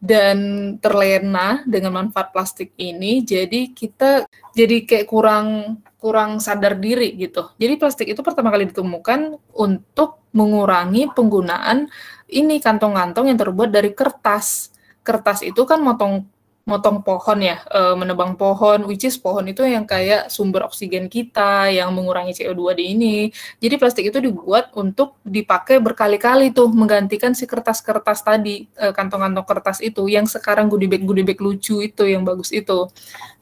dan 0.00 0.38
terlena 0.78 1.64
dengan 1.64 2.04
manfaat 2.04 2.30
plastik 2.30 2.72
ini. 2.76 3.24
Jadi 3.24 3.72
kita 3.72 4.28
jadi 4.52 4.84
kayak 4.84 5.06
kurang 5.08 5.80
kurang 5.96 6.38
sadar 6.38 6.78
diri 6.78 7.16
gitu. 7.18 7.50
Jadi 7.58 7.74
plastik 7.80 8.06
itu 8.06 8.20
pertama 8.22 8.52
kali 8.52 8.68
ditemukan 8.70 9.40
untuk 9.56 10.22
mengurangi 10.36 11.08
penggunaan 11.16 11.88
ini 12.28 12.60
kantong-kantong 12.60 13.32
yang 13.32 13.38
terbuat 13.40 13.72
dari 13.72 13.90
kertas. 13.96 14.70
Kertas 15.02 15.42
itu 15.42 15.64
kan 15.64 15.80
motong 15.80 16.28
motong 16.66 17.06
pohon 17.06 17.38
ya, 17.38 17.62
e, 17.70 17.80
menebang 17.94 18.34
pohon, 18.34 18.90
which 18.90 19.06
is 19.06 19.14
pohon 19.14 19.46
itu 19.46 19.62
yang 19.62 19.86
kayak 19.86 20.26
sumber 20.34 20.66
oksigen 20.66 21.06
kita, 21.06 21.70
yang 21.70 21.94
mengurangi 21.94 22.34
CO2 22.34 22.74
di 22.74 22.84
ini. 22.90 23.16
Jadi 23.62 23.74
plastik 23.78 24.04
itu 24.10 24.18
dibuat 24.18 24.74
untuk 24.74 25.14
dipakai 25.22 25.78
berkali-kali 25.78 26.50
tuh, 26.50 26.66
menggantikan 26.74 27.38
si 27.38 27.46
kertas-kertas 27.46 28.26
tadi, 28.26 28.66
e, 28.74 28.84
kantong-kantong 28.90 29.46
kertas 29.46 29.78
itu, 29.78 30.10
yang 30.10 30.26
sekarang 30.26 30.66
goodie 30.66 30.90
bag-goodie 30.90 31.22
bag 31.22 31.38
lucu 31.38 31.78
itu, 31.86 32.02
yang 32.02 32.26
bagus 32.26 32.50
itu. 32.50 32.90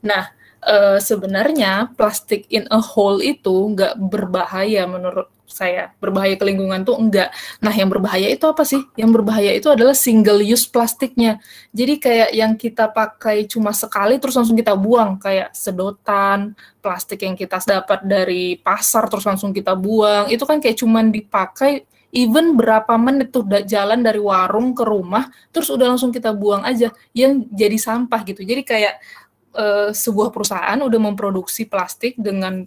Nah, 0.05 0.29
e, 0.64 0.77
sebenarnya 0.98 1.92
plastik 1.94 2.48
in 2.48 2.64
a 2.72 2.81
whole 2.81 3.20
itu 3.20 3.70
nggak 3.77 4.00
berbahaya 4.00 4.88
menurut 4.88 5.29
saya 5.55 5.94
berbahaya 6.03 6.35
ke 6.35 6.42
lingkungan 6.42 6.83
tuh 6.83 6.98
enggak. 6.98 7.31
Nah, 7.62 7.70
yang 7.70 7.87
berbahaya 7.87 8.27
itu 8.27 8.42
apa 8.48 8.66
sih? 8.66 8.83
Yang 8.98 9.22
berbahaya 9.22 9.55
itu 9.55 9.70
adalah 9.70 9.94
single 9.94 10.42
use 10.42 10.66
plastiknya. 10.66 11.38
Jadi 11.70 12.03
kayak 12.03 12.31
yang 12.35 12.53
kita 12.59 12.90
pakai 12.90 13.46
cuma 13.46 13.70
sekali 13.70 14.18
terus 14.18 14.35
langsung 14.35 14.59
kita 14.59 14.74
buang 14.74 15.20
kayak 15.22 15.55
sedotan, 15.55 16.59
plastik 16.83 17.22
yang 17.22 17.38
kita 17.38 17.62
dapat 17.62 18.03
dari 18.03 18.59
pasar 18.59 19.07
terus 19.07 19.22
langsung 19.29 19.55
kita 19.55 19.79
buang. 19.79 20.27
Itu 20.33 20.42
kan 20.42 20.59
kayak 20.59 20.81
cuman 20.81 21.14
dipakai 21.14 21.87
even 22.14 22.55
berapa 22.55 22.94
menit 22.94 23.35
tuh 23.35 23.42
jalan 23.66 24.00
dari 24.03 24.22
warung 24.22 24.70
ke 24.70 24.87
rumah 24.87 25.27
terus 25.50 25.66
udah 25.66 25.90
langsung 25.90 26.14
kita 26.14 26.31
buang 26.31 26.62
aja 26.62 26.88
yang 27.14 27.42
jadi 27.50 27.74
sampah 27.79 28.22
gitu. 28.27 28.46
Jadi 28.46 28.62
kayak 28.62 28.94
uh, 29.55 29.90
sebuah 29.95 30.35
perusahaan 30.35 30.79
udah 30.79 31.01
memproduksi 31.01 31.64
plastik 31.64 32.19
dengan 32.19 32.67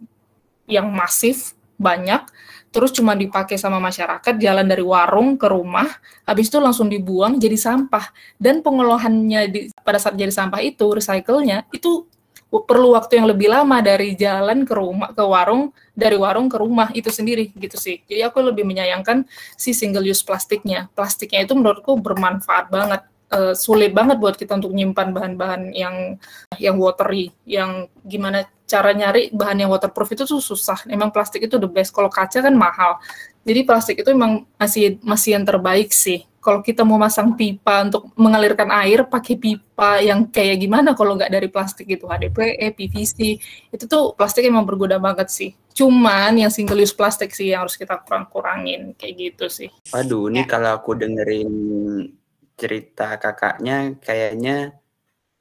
yang 0.67 0.91
masif 0.91 1.56
banyak 1.78 2.26
terus 2.73 2.91
cuma 2.91 3.13
dipakai 3.15 3.56
sama 3.56 3.78
masyarakat 3.80 4.36
jalan 4.38 4.65
dari 4.65 4.84
warung 4.84 5.39
ke 5.39 5.47
rumah 5.47 5.88
habis 6.28 6.52
itu 6.52 6.60
langsung 6.60 6.91
dibuang 6.91 7.39
jadi 7.39 7.56
sampah. 7.56 8.12
Dan 8.36 8.60
pengolahannya 8.62 9.41
di, 9.50 9.60
pada 9.82 9.97
saat 9.97 10.19
jadi 10.19 10.34
sampah 10.34 10.60
itu 10.62 10.84
recycle-nya 10.84 11.65
itu 11.71 12.06
perlu 12.47 12.95
waktu 12.95 13.19
yang 13.19 13.28
lebih 13.28 13.52
lama 13.52 13.84
dari 13.84 14.15
jalan 14.15 14.63
ke 14.63 14.71
rumah 14.71 15.12
ke 15.12 15.19
warung 15.19 15.76
dari 15.91 16.15
warung 16.15 16.47
ke 16.47 16.56
rumah 16.56 16.88
itu 16.95 17.12
sendiri 17.12 17.52
gitu 17.56 17.76
sih. 17.76 18.04
Jadi 18.08 18.23
aku 18.23 18.39
lebih 18.39 18.63
menyayangkan 18.63 19.28
si 19.60 19.76
single 19.76 20.08
use 20.08 20.23
plastiknya. 20.23 20.88
Plastiknya 20.95 21.43
itu 21.43 21.54
menurutku 21.56 22.00
bermanfaat 22.00 22.71
banget 22.71 23.02
uh, 23.32 23.54
sulit 23.56 23.92
banget 23.92 24.18
buat 24.20 24.36
kita 24.36 24.56
untuk 24.56 24.72
nyimpan 24.72 25.12
bahan-bahan 25.12 25.72
yang 25.76 26.16
yang 26.60 26.76
watery, 26.80 27.32
yang 27.44 27.92
gimana 28.04 28.48
cara 28.68 28.92
nyari 28.92 29.32
bahan 29.32 29.63
yang 29.63 29.72
waterproof 29.72 30.12
itu 30.12 30.24
tuh 30.28 30.44
susah. 30.44 30.84
Emang 30.92 31.10
plastik 31.10 31.48
itu 31.48 31.56
the 31.56 31.70
best. 31.70 31.96
Kalau 31.96 32.12
kaca 32.12 32.44
kan 32.44 32.54
mahal. 32.56 33.00
Jadi 33.48 33.63
plastik 33.63 34.04
itu 34.04 34.12
emang 34.12 34.44
masih 34.60 35.00
masih 35.00 35.40
yang 35.40 35.48
terbaik 35.48 35.96
sih. 35.96 36.28
Kalau 36.44 36.63
kita 36.63 36.88
mau 36.88 36.96
masang 36.96 37.36
pipa 37.36 37.84
untuk 37.84 38.08
mengalirkan 38.16 38.72
air 38.72 39.04
pakai 39.04 39.36
pipa 39.36 40.00
yang 40.00 40.28
kayak 40.32 40.63
gimana 40.63 40.96
kalau 40.96 41.20
nggak 41.20 41.32
dari 41.32 41.52
plastik 41.52 41.88
gitu 41.92 42.08
HDPE, 42.08 42.72
PVC 42.72 43.18
itu 43.72 43.84
tuh 43.84 44.16
plastik 44.16 44.48
emang 44.48 44.63
berguna 44.63 44.96
banget 44.96 45.28
sih. 45.28 45.52
Cuman 45.76 46.40
yang 46.40 46.52
single 46.52 46.80
use 46.80 46.96
plastik 46.96 47.36
sih 47.36 47.52
yang 47.52 47.68
harus 47.68 47.76
kita 47.76 48.00
kurang-kurangin 48.00 48.96
kayak 48.96 49.16
gitu 49.16 49.46
sih. 49.52 49.68
Waduh, 49.92 50.32
ini 50.32 50.48
ya. 50.48 50.48
kalau 50.48 50.72
aku 50.80 50.96
dengerin 50.96 51.52
cerita 52.58 53.15
kakaknya 53.22 53.96
kayaknya 54.02 54.76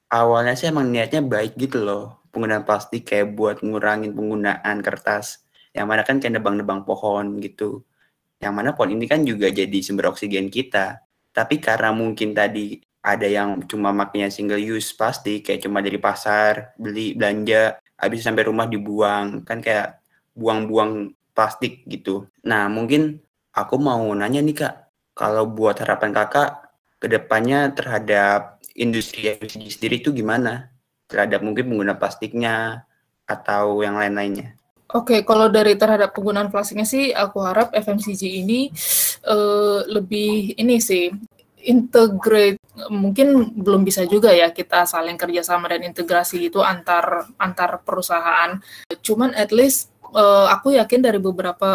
awalnya 0.07 0.53
sih 0.53 0.69
emang 0.69 0.87
niatnya 0.93 1.25
baik 1.25 1.57
gitu 1.57 1.83
loh 1.83 2.17
penggunaan 2.37 2.69
plastik 2.69 3.09
kayak 3.09 3.33
buat 3.33 3.65
ngurangin 3.65 4.13
penggunaan 4.13 4.77
kertas. 4.85 5.41
Yang 5.73 5.87
mana 5.89 6.01
kan 6.05 6.21
kayak 6.21 6.37
nebang-nebang 6.37 6.85
pohon 6.85 7.41
gitu. 7.41 7.81
Yang 8.37 8.53
mana 8.53 8.69
pohon 8.77 8.93
ini 8.93 9.09
kan 9.09 9.25
juga 9.25 9.49
jadi 9.49 9.77
sumber 9.81 10.13
oksigen 10.13 10.53
kita. 10.53 11.01
Tapi 11.33 11.57
karena 11.57 11.89
mungkin 11.89 12.37
tadi 12.37 12.77
ada 13.01 13.25
yang 13.25 13.65
cuma 13.65 13.89
makanya 13.89 14.29
single 14.29 14.61
use 14.61 14.93
plastik 14.93 15.49
kayak 15.49 15.65
cuma 15.65 15.81
dari 15.81 15.97
pasar 15.97 16.77
beli 16.77 17.17
belanja 17.17 17.81
habis 17.97 18.21
sampai 18.21 18.45
rumah 18.45 18.69
dibuang 18.69 19.41
kan 19.47 19.57
kayak 19.57 19.97
buang-buang 20.37 21.17
plastik 21.33 21.81
gitu. 21.89 22.29
Nah 22.45 22.69
mungkin 22.69 23.17
aku 23.53 23.81
mau 23.81 24.05
nanya 24.13 24.45
nih 24.45 24.55
kak, 24.61 24.73
kalau 25.17 25.49
buat 25.49 25.81
harapan 25.81 26.13
kakak 26.13 26.66
ke 26.97 27.07
depannya 27.09 27.71
terhadap 27.73 28.61
industri 28.73 29.29
FMCG 29.33 29.65
sendiri 29.73 29.95
itu 30.01 30.09
gimana? 30.13 30.73
Terhadap 31.07 31.41
mungkin 31.45 31.71
pengguna 31.71 31.95
plastiknya 31.95 32.85
atau 33.27 33.81
yang 33.83 33.95
lain-lainnya? 33.95 34.57
Oke, 34.95 35.19
kalau 35.27 35.51
dari 35.51 35.75
terhadap 35.75 36.15
penggunaan 36.15 36.47
plastiknya 36.47 36.87
sih, 36.87 37.11
aku 37.11 37.43
harap 37.43 37.75
FMCG 37.75 38.23
ini 38.23 38.71
uh, 39.27 39.83
lebih 39.83 40.55
ini 40.55 40.79
sih 40.79 41.11
integrate 41.67 42.63
mungkin 42.87 43.51
belum 43.59 43.83
bisa 43.83 44.07
juga 44.07 44.31
ya 44.31 44.55
kita 44.55 44.87
saling 44.87 45.19
kerjasama 45.19 45.67
dan 45.67 45.83
integrasi 45.83 46.47
itu 46.47 46.63
antar 46.63 47.27
antar 47.35 47.83
perusahaan. 47.83 48.55
Cuman 49.03 49.35
at 49.35 49.51
least 49.51 49.91
uh, 50.13 50.47
aku 50.51 50.75
yakin 50.75 51.03
dari 51.03 51.19
beberapa 51.19 51.69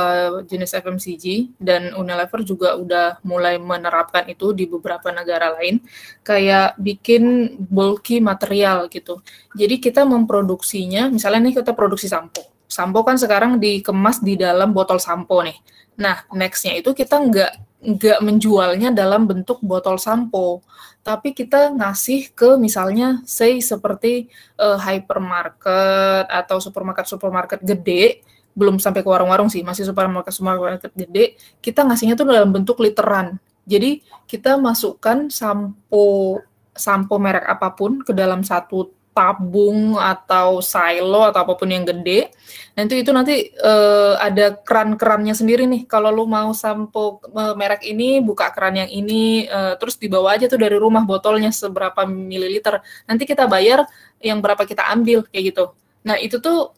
jenis 0.47 0.77
FMCG 0.79 1.57
dan 1.61 1.93
Unilever 1.97 2.41
juga 2.47 2.79
udah 2.79 3.21
mulai 3.27 3.59
menerapkan 3.59 4.29
itu 4.29 4.53
di 4.57 4.65
beberapa 4.69 5.11
negara 5.13 5.57
lain 5.59 5.83
kayak 6.23 6.79
bikin 6.81 7.55
bulky 7.59 8.23
material 8.23 8.87
gitu. 8.89 9.21
Jadi 9.57 9.81
kita 9.83 10.07
memproduksinya, 10.07 11.13
misalnya 11.13 11.51
nih 11.51 11.61
kita 11.61 11.73
produksi 11.77 12.09
sampo 12.09 12.53
sampo 12.73 13.05
kan 13.05 13.21
sekarang 13.21 13.61
dikemas 13.61 14.25
di 14.25 14.41
dalam 14.41 14.73
botol 14.73 14.97
sampo 14.97 15.45
nih. 15.45 15.61
Nah, 16.01 16.25
nextnya 16.33 16.81
itu 16.81 16.97
kita 16.97 17.21
nggak 17.21 17.72
nggak 17.83 18.23
menjualnya 18.23 18.95
dalam 18.95 19.27
bentuk 19.27 19.59
botol 19.59 19.99
sampo, 19.99 20.63
tapi 21.03 21.35
kita 21.35 21.75
ngasih 21.75 22.31
ke 22.31 22.55
misalnya, 22.55 23.19
say 23.27 23.59
seperti 23.59 24.31
uh, 24.55 24.79
hypermarket 24.79 26.31
atau 26.31 26.63
supermarket-supermarket 26.63 27.59
gede, 27.67 28.23
belum 28.55 28.79
sampai 28.79 29.03
ke 29.03 29.09
warung-warung 29.11 29.51
sih, 29.51 29.67
masih 29.67 29.83
supermarket-supermarket 29.83 30.95
gede, 30.95 31.35
kita 31.59 31.83
ngasihnya 31.83 32.15
tuh 32.15 32.31
dalam 32.31 32.55
bentuk 32.55 32.79
literan. 32.79 33.43
Jadi 33.67 34.03
kita 34.31 34.59
masukkan 34.59 35.27
sampo 35.27 36.39
sampo 36.73 37.21
merek 37.21 37.45
apa 37.45 37.69
pun 37.75 38.01
ke 38.01 38.15
dalam 38.15 38.41
satu 38.47 38.95
tabung 39.13 40.01
atau 40.01 40.65
silo 40.65 41.23
atau 41.29 41.45
apa 41.45 41.53
pun 41.57 41.69
yang 41.69 41.85
gede. 41.85 42.33
Nanti 42.73 43.05
itu 43.05 43.13
nanti 43.13 43.53
uh, 43.61 44.17
ada 44.17 44.57
keran-kerannya 44.57 45.37
sendiri 45.37 45.69
nih. 45.69 45.85
Kalau 45.85 46.09
lu 46.09 46.25
mau 46.25 46.51
sampo 46.57 47.21
uh, 47.33 47.53
merek 47.53 47.85
ini, 47.85 48.25
buka 48.25 48.49
keran 48.51 48.81
yang 48.81 48.91
ini, 48.91 49.45
uh, 49.49 49.77
terus 49.77 50.01
dibawa 50.01 50.41
aja 50.41 50.49
tuh 50.49 50.57
dari 50.57 50.81
rumah 50.81 51.05
botolnya 51.05 51.53
seberapa 51.53 52.09
mililiter. 52.09 52.81
Nanti 53.05 53.29
kita 53.29 53.45
bayar 53.45 53.85
yang 54.25 54.41
berapa 54.41 54.65
kita 54.65 54.89
ambil 54.89 55.29
kayak 55.29 55.53
gitu. 55.53 55.65
Nah 56.09 56.17
itu 56.17 56.41
tuh 56.41 56.73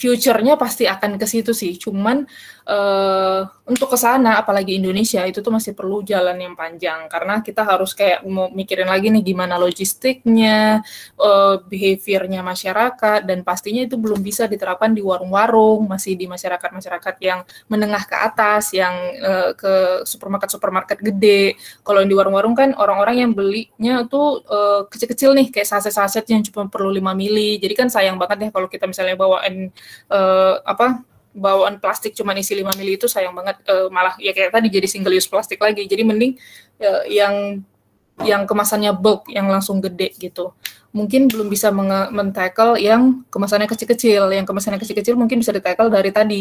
future-nya 0.00 0.56
pasti 0.56 0.88
akan 0.88 1.20
ke 1.20 1.26
situ 1.28 1.52
sih. 1.52 1.76
Cuman 1.76 2.24
uh, 2.70 3.40
untuk 3.66 3.90
ke 3.90 3.98
sana 3.98 4.38
apalagi 4.38 4.78
Indonesia 4.78 5.26
itu 5.26 5.42
tuh 5.42 5.50
masih 5.50 5.74
perlu 5.74 6.06
jalan 6.06 6.38
yang 6.38 6.54
panjang 6.54 7.10
karena 7.10 7.42
kita 7.42 7.66
harus 7.66 7.92
kayak 7.92 8.22
mau 8.26 8.46
mikirin 8.50 8.86
lagi 8.86 9.10
nih 9.10 9.22
gimana 9.26 9.58
logistiknya, 9.58 10.80
uh, 11.18 11.58
behaviornya 11.66 12.46
masyarakat 12.46 13.26
dan 13.26 13.42
pastinya 13.42 13.82
itu 13.82 13.98
belum 13.98 14.22
bisa 14.22 14.46
diterapkan 14.46 14.94
di 14.94 15.02
warung-warung, 15.02 15.90
masih 15.90 16.14
di 16.14 16.30
masyarakat-masyarakat 16.30 17.14
yang 17.22 17.42
menengah 17.66 18.06
ke 18.06 18.16
atas, 18.16 18.70
yang 18.70 18.94
uh, 19.18 19.50
ke 19.58 20.06
supermarket-supermarket 20.06 20.98
gede. 21.02 21.58
Kalau 21.82 22.06
di 22.06 22.14
warung-warung 22.14 22.54
kan 22.54 22.72
orang-orang 22.78 23.26
yang 23.26 23.30
belinya 23.34 24.06
tuh 24.06 24.42
uh, 24.46 24.86
kecil-kecil 24.86 25.34
nih 25.34 25.50
kayak 25.50 25.68
saset-saset 25.68 26.24
yang 26.30 26.42
cuma 26.46 26.70
perlu 26.70 26.92
5 26.94 27.02
mili. 27.18 27.58
Jadi 27.58 27.74
kan 27.74 27.88
sayang 27.90 28.16
banget 28.20 28.46
ya 28.46 28.50
kalau 28.54 28.68
kita 28.70 28.86
misalnya 28.86 29.16
bawain 29.18 29.70
uh, 30.12 30.62
apa 30.62 31.09
bawaan 31.30 31.78
plastik 31.78 32.12
cuma 32.16 32.34
isi 32.34 32.58
5 32.58 32.74
mili 32.74 32.98
itu 32.98 33.06
sayang 33.06 33.34
banget 33.34 33.62
uh, 33.70 33.86
malah 33.88 34.18
ya 34.18 34.34
kayak 34.34 34.50
tadi 34.50 34.66
jadi 34.66 34.86
single 34.90 35.14
use 35.14 35.30
plastik 35.30 35.62
lagi 35.62 35.86
jadi 35.86 36.02
mending 36.02 36.34
uh, 36.82 37.06
yang 37.06 37.62
yang 38.20 38.44
kemasannya 38.44 38.92
bulk 38.92 39.30
yang 39.32 39.48
langsung 39.48 39.80
gede 39.80 40.12
gitu 40.20 40.52
mungkin 40.90 41.30
belum 41.30 41.46
bisa 41.46 41.70
men-tackle 42.10 42.76
yang 42.76 43.22
kemasannya 43.30 43.70
kecil-kecil 43.70 44.26
yang 44.34 44.44
kemasannya 44.44 44.82
kecil-kecil 44.82 45.14
mungkin 45.14 45.38
bisa 45.38 45.54
di-tackle 45.54 45.88
dari 45.88 46.10
tadi 46.10 46.40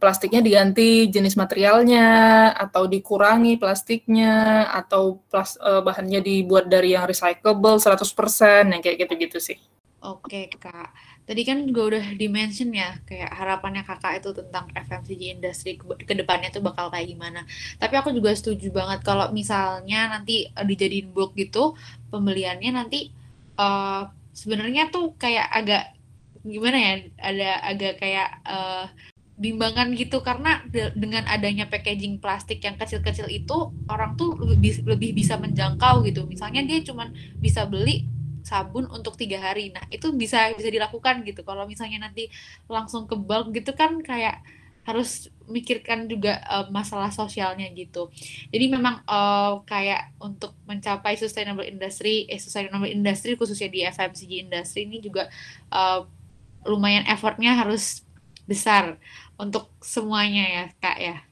plastiknya 0.00 0.40
diganti 0.40 1.12
jenis 1.12 1.36
materialnya 1.36 2.08
atau 2.56 2.88
dikurangi 2.88 3.60
plastiknya 3.60 4.64
atau 4.72 5.20
plas, 5.28 5.60
uh, 5.60 5.84
bahannya 5.84 6.24
dibuat 6.24 6.72
dari 6.72 6.96
yang 6.96 7.04
recyclable 7.04 7.76
100% 7.76 8.72
yang 8.72 8.80
kayak 8.80 8.96
gitu-gitu 9.04 9.36
sih. 9.36 9.60
Oke, 10.00 10.48
Kak. 10.56 10.96
Tadi 11.30 11.46
kan 11.46 11.62
juga 11.62 11.94
udah 11.94 12.18
dimention 12.18 12.74
ya, 12.74 12.98
kayak 13.06 13.30
harapannya 13.30 13.86
kakak 13.86 14.18
itu 14.18 14.34
tentang 14.34 14.66
FMCG 14.74 15.38
industri 15.38 15.78
ke, 15.78 15.86
ke 16.02 16.18
depannya 16.18 16.50
tuh 16.50 16.58
bakal 16.58 16.90
kayak 16.90 17.06
gimana. 17.06 17.46
Tapi 17.78 17.94
aku 17.94 18.10
juga 18.10 18.34
setuju 18.34 18.74
banget 18.74 19.06
kalau 19.06 19.30
misalnya 19.30 20.10
nanti 20.10 20.50
uh, 20.50 20.66
dijadiin 20.66 21.14
bulk 21.14 21.38
gitu, 21.38 21.78
pembeliannya 22.10 22.74
nanti 22.74 23.14
uh, 23.62 24.10
sebenarnya 24.34 24.90
tuh 24.90 25.14
kayak 25.22 25.46
agak 25.54 25.94
gimana 26.42 26.78
ya, 26.82 26.94
ada 27.22 27.50
agak 27.62 28.02
kayak 28.02 28.30
uh, 28.50 28.90
bimbangan 29.38 29.94
gitu 29.94 30.26
karena 30.26 30.66
de 30.66 30.90
dengan 30.98 31.30
adanya 31.30 31.70
packaging 31.70 32.18
plastik 32.18 32.58
yang 32.60 32.74
kecil-kecil 32.74 33.30
itu 33.30 33.70
orang 33.86 34.18
tuh 34.18 34.34
lebih 34.34 34.82
lebih 34.82 35.14
bisa 35.14 35.38
menjangkau 35.38 36.02
gitu. 36.10 36.26
Misalnya 36.26 36.66
dia 36.66 36.82
cuman 36.82 37.14
bisa 37.38 37.70
beli 37.70 38.18
sabun 38.50 38.90
untuk 38.90 39.14
tiga 39.14 39.38
hari. 39.38 39.70
Nah 39.70 39.86
itu 39.94 40.10
bisa 40.10 40.50
bisa 40.58 40.66
dilakukan 40.66 41.22
gitu. 41.22 41.46
Kalau 41.46 41.70
misalnya 41.70 42.10
nanti 42.10 42.26
langsung 42.66 43.06
ke 43.06 43.14
bulk 43.14 43.54
gitu 43.54 43.70
kan 43.78 44.02
kayak 44.02 44.42
harus 44.82 45.30
mikirkan 45.46 46.10
juga 46.10 46.42
uh, 46.50 46.66
masalah 46.74 47.14
sosialnya 47.14 47.70
gitu. 47.70 48.10
Jadi 48.50 48.66
memang 48.66 49.06
uh, 49.06 49.62
kayak 49.62 50.18
untuk 50.18 50.56
mencapai 50.66 51.14
sustainable 51.14 51.66
industry, 51.66 52.26
eh 52.26 52.42
sustainable 52.42 52.90
industry 52.90 53.38
khususnya 53.38 53.70
di 53.70 53.86
FMCG 53.86 54.50
industry 54.50 54.90
ini 54.90 54.98
juga 54.98 55.30
uh, 55.70 56.02
lumayan 56.66 57.06
effortnya 57.06 57.54
harus 57.54 58.02
besar 58.50 58.98
untuk 59.38 59.70
semuanya 59.78 60.44
ya 60.44 60.64
kak 60.82 60.98
ya. 60.98 61.29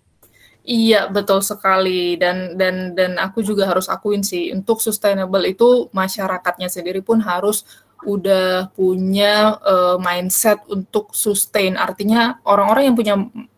Iya, 0.68 1.08
betul 1.08 1.40
sekali 1.40 2.20
dan 2.20 2.52
dan 2.60 2.92
dan 2.92 3.16
aku 3.16 3.40
juga 3.40 3.64
harus 3.64 3.88
akuin 3.88 4.20
sih 4.20 4.52
untuk 4.52 4.84
sustainable 4.84 5.40
itu 5.48 5.88
masyarakatnya 5.96 6.68
sendiri 6.68 7.00
pun 7.00 7.24
harus 7.24 7.64
udah 8.04 8.68
punya 8.76 9.56
uh, 9.64 9.96
mindset 9.96 10.60
untuk 10.68 11.16
sustain. 11.16 11.72
Artinya 11.80 12.36
orang-orang 12.44 12.84
yang 12.92 12.96
punya 13.00 13.14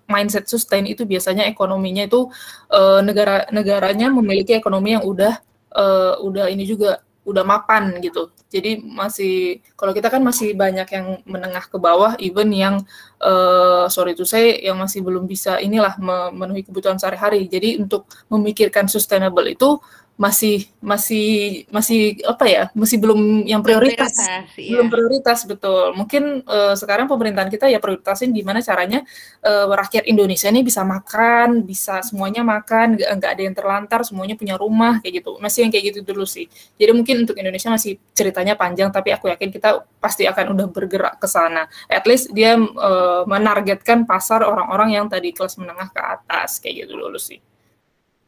mindset 0.06 0.46
sustain 0.46 0.86
itu 0.86 1.02
biasanya 1.02 1.50
ekonominya 1.50 2.06
itu 2.06 2.30
uh, 2.70 3.02
negara 3.02 3.42
negaranya 3.50 4.06
memiliki 4.14 4.54
ekonomi 4.54 4.94
yang 4.94 5.02
udah 5.02 5.34
uh, 5.74 6.14
udah 6.22 6.46
ini 6.46 6.62
juga 6.62 7.02
udah 7.20 7.44
mapan 7.44 8.00
gitu. 8.00 8.32
Jadi 8.48 8.80
masih 8.80 9.60
kalau 9.76 9.92
kita 9.92 10.08
kan 10.08 10.24
masih 10.24 10.56
banyak 10.56 10.88
yang 10.88 11.06
menengah 11.28 11.62
ke 11.68 11.76
bawah, 11.76 12.16
even 12.16 12.48
yang 12.50 12.80
uh, 13.20 13.86
sorry 13.92 14.16
to 14.16 14.24
say 14.24 14.58
yang 14.64 14.80
masih 14.80 15.04
belum 15.04 15.28
bisa 15.28 15.60
inilah 15.60 16.00
memenuhi 16.00 16.64
kebutuhan 16.64 16.96
sehari-hari. 16.96 17.44
Jadi 17.46 17.76
untuk 17.76 18.08
memikirkan 18.32 18.88
sustainable 18.88 19.44
itu 19.46 19.78
masih 20.20 20.68
masih 20.84 21.28
masih 21.72 22.20
apa 22.28 22.44
ya 22.44 22.62
masih 22.76 23.00
belum 23.00 23.48
yang 23.48 23.64
prioritas, 23.64 24.12
prioritas 24.12 24.60
iya. 24.60 24.76
belum 24.76 24.86
prioritas 24.92 25.38
betul. 25.48 25.96
Mungkin 25.96 26.44
uh, 26.44 26.76
sekarang 26.76 27.08
pemerintahan 27.08 27.48
kita 27.48 27.72
ya 27.72 27.80
prioritasin 27.80 28.28
gimana 28.36 28.60
caranya 28.60 29.00
uh, 29.40 29.72
rakyat 29.72 30.04
Indonesia 30.04 30.52
ini 30.52 30.60
bisa 30.60 30.84
makan 30.84 31.64
bisa 31.64 32.04
semuanya 32.04 32.44
makan 32.44 33.00
nggak 33.00 33.30
ada 33.32 33.42
yang 33.48 33.56
terlantar 33.56 34.04
semuanya 34.04 34.36
punya 34.36 34.60
rumah 34.60 35.00
kayak 35.00 35.24
gitu. 35.24 35.40
Masih 35.40 35.64
yang 35.64 35.72
kayak 35.72 35.84
gitu 35.96 36.12
dulu 36.12 36.28
sih. 36.28 36.44
Jadi 36.76 36.92
mungkin 36.92 37.24
untuk 37.24 37.40
Indonesia 37.40 37.72
masih 37.72 37.96
ceritanya 38.12 38.60
panjang 38.60 38.92
tapi 38.92 39.16
aku 39.16 39.32
yakin 39.32 39.48
kita 39.48 39.88
pasti 40.04 40.28
akan 40.28 40.52
udah 40.52 40.66
bergerak 40.68 41.16
ke 41.16 41.24
sana. 41.32 41.64
At 41.88 42.04
least 42.04 42.28
dia 42.36 42.60
uh, 42.60 43.24
menargetkan 43.24 44.04
pasar 44.04 44.44
orang-orang 44.44 45.00
yang 45.00 45.08
tadi 45.08 45.32
kelas 45.32 45.56
menengah 45.56 45.88
ke 45.88 46.00
atas 46.04 46.60
kayak 46.60 46.84
gitu 46.84 47.00
dulu 47.00 47.16
sih 47.16 47.40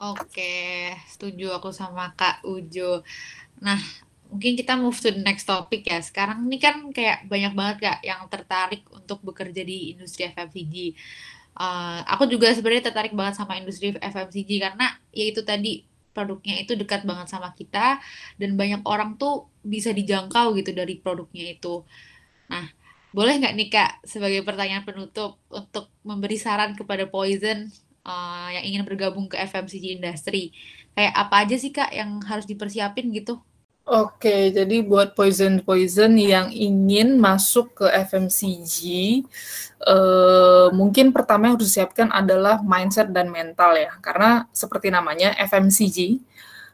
Oke, 0.03 0.91
setuju 1.07 1.55
aku 1.55 1.71
sama 1.71 2.11
Kak 2.19 2.43
Ujo. 2.43 3.07
Nah, 3.63 3.79
mungkin 4.27 4.59
kita 4.59 4.75
move 4.75 4.99
to 4.99 5.15
the 5.15 5.23
next 5.23 5.47
topic 5.47 5.87
ya. 5.87 6.03
Sekarang 6.03 6.43
ini 6.51 6.59
kan 6.59 6.91
kayak 6.91 7.31
banyak 7.31 7.55
banget 7.55 7.77
Kak 7.87 7.99
yang 8.03 8.27
tertarik 8.27 8.83
untuk 8.91 9.23
bekerja 9.23 9.63
di 9.63 9.95
industri 9.95 10.27
FMCG. 10.27 10.99
Uh, 11.55 12.03
aku 12.11 12.27
juga 12.27 12.51
sebenarnya 12.51 12.91
tertarik 12.91 13.15
banget 13.15 13.39
sama 13.39 13.55
industri 13.55 13.95
FMCG 13.95 14.51
karena 14.59 14.91
ya 15.15 15.25
itu 15.31 15.47
tadi 15.47 15.87
produknya 16.11 16.59
itu 16.59 16.75
dekat 16.75 17.07
banget 17.07 17.31
sama 17.31 17.55
kita 17.55 18.03
dan 18.43 18.51
banyak 18.59 18.83
orang 18.83 19.15
tuh 19.15 19.47
bisa 19.63 19.95
dijangkau 19.95 20.59
gitu 20.59 20.75
dari 20.75 20.99
produknya 20.99 21.55
itu. 21.55 21.87
Nah, 22.51 22.67
boleh 23.15 23.39
nggak 23.39 23.55
nih 23.55 23.69
Kak, 23.71 23.91
sebagai 24.03 24.43
pertanyaan 24.43 24.83
penutup 24.83 25.39
untuk 25.47 25.95
memberi 26.03 26.43
saran 26.43 26.75
kepada 26.75 27.07
Poison 27.07 27.71
uh, 28.07 28.49
yang 28.55 28.65
ingin 28.65 28.83
bergabung 28.87 29.27
ke 29.31 29.39
FMCG 29.39 29.99
industry, 29.99 30.55
kayak 30.95 31.15
apa 31.17 31.35
aja 31.47 31.57
sih 31.59 31.73
Kak 31.75 31.91
yang 31.95 32.23
harus 32.23 32.47
dipersiapin 32.47 33.11
gitu? 33.15 33.41
Oke, 33.83 34.55
jadi 34.55 34.79
buat 34.87 35.19
poison-poison 35.19 36.15
yang 36.15 36.55
ingin 36.55 37.19
masuk 37.19 37.83
ke 37.83 37.87
FMCG, 37.91 38.79
eh, 39.83 40.67
mungkin 40.71 41.11
pertama 41.11 41.51
yang 41.51 41.59
harus 41.59 41.67
disiapkan 41.75 42.07
adalah 42.15 42.63
mindset 42.63 43.11
dan 43.11 43.27
mental 43.27 43.75
ya. 43.75 43.91
Karena 43.99 44.47
seperti 44.55 44.87
namanya 44.87 45.35
FMCG, 45.35 46.23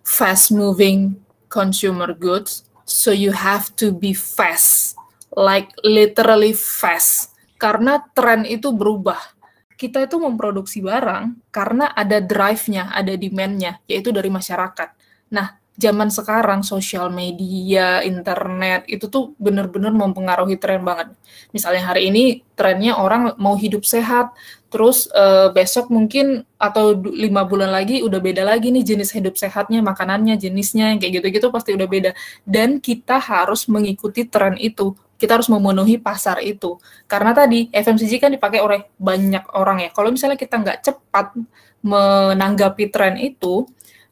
fast 0.05 0.53
moving 0.53 1.17
consumer 1.49 2.13
goods, 2.13 2.69
so 2.85 3.09
you 3.09 3.33
have 3.33 3.73
to 3.73 3.89
be 3.89 4.13
fast, 4.13 4.93
like 5.33 5.73
literally 5.81 6.53
fast. 6.53 7.33
Karena 7.57 8.05
tren 8.13 8.45
itu 8.45 8.69
berubah. 8.69 9.38
Kita 9.79 10.03
itu 10.03 10.19
memproduksi 10.19 10.83
barang 10.83 11.39
karena 11.55 11.95
ada 11.95 12.19
drive-nya, 12.19 12.91
ada 12.91 13.15
demand-nya, 13.15 13.79
yaitu 13.87 14.11
dari 14.11 14.27
masyarakat. 14.27 14.91
Nah, 15.31 15.55
zaman 15.79 16.11
sekarang 16.11 16.67
sosial 16.67 17.07
media, 17.07 18.03
internet 18.03 18.83
itu 18.91 19.07
tuh 19.07 19.39
bener-bener 19.39 19.95
mempengaruhi 19.95 20.59
tren 20.59 20.83
banget. 20.83 21.15
Misalnya 21.55 21.95
hari 21.95 22.11
ini 22.11 22.43
trennya 22.59 22.99
orang 22.99 23.39
mau 23.39 23.55
hidup 23.55 23.87
sehat, 23.87 24.35
terus 24.75 25.07
uh, 25.15 25.55
besok 25.55 25.87
mungkin 25.95 26.43
atau 26.59 26.99
lima 26.99 27.47
bulan 27.47 27.71
lagi 27.71 28.03
udah 28.03 28.19
beda 28.19 28.43
lagi 28.43 28.75
nih 28.75 28.83
jenis 28.83 29.15
hidup 29.15 29.39
sehatnya, 29.39 29.79
makanannya, 29.79 30.35
jenisnya, 30.35 30.99
kayak 30.99 31.23
gitu-gitu 31.23 31.47
pasti 31.55 31.79
udah 31.79 31.87
beda. 31.87 32.11
Dan 32.43 32.83
kita 32.83 33.23
harus 33.23 33.71
mengikuti 33.71 34.27
tren 34.27 34.59
itu. 34.59 34.99
Kita 35.15 35.39
harus 35.39 35.47
memenuhi 35.47 35.99
pasar 36.03 36.43
itu. 36.43 36.79
Karena 37.07 37.31
tadi 37.35 37.71
FMCG 37.71 38.19
kan 38.19 38.31
dipakai 38.35 38.59
oleh 38.59 38.87
banyak 38.99 39.47
orang 39.55 39.87
ya. 39.87 39.91
Kalau 39.95 40.11
misalnya 40.11 40.39
kita 40.39 40.59
nggak 40.59 40.79
cepat 40.83 41.39
menanggapi 41.83 42.91
tren 42.91 43.15
itu, 43.19 43.67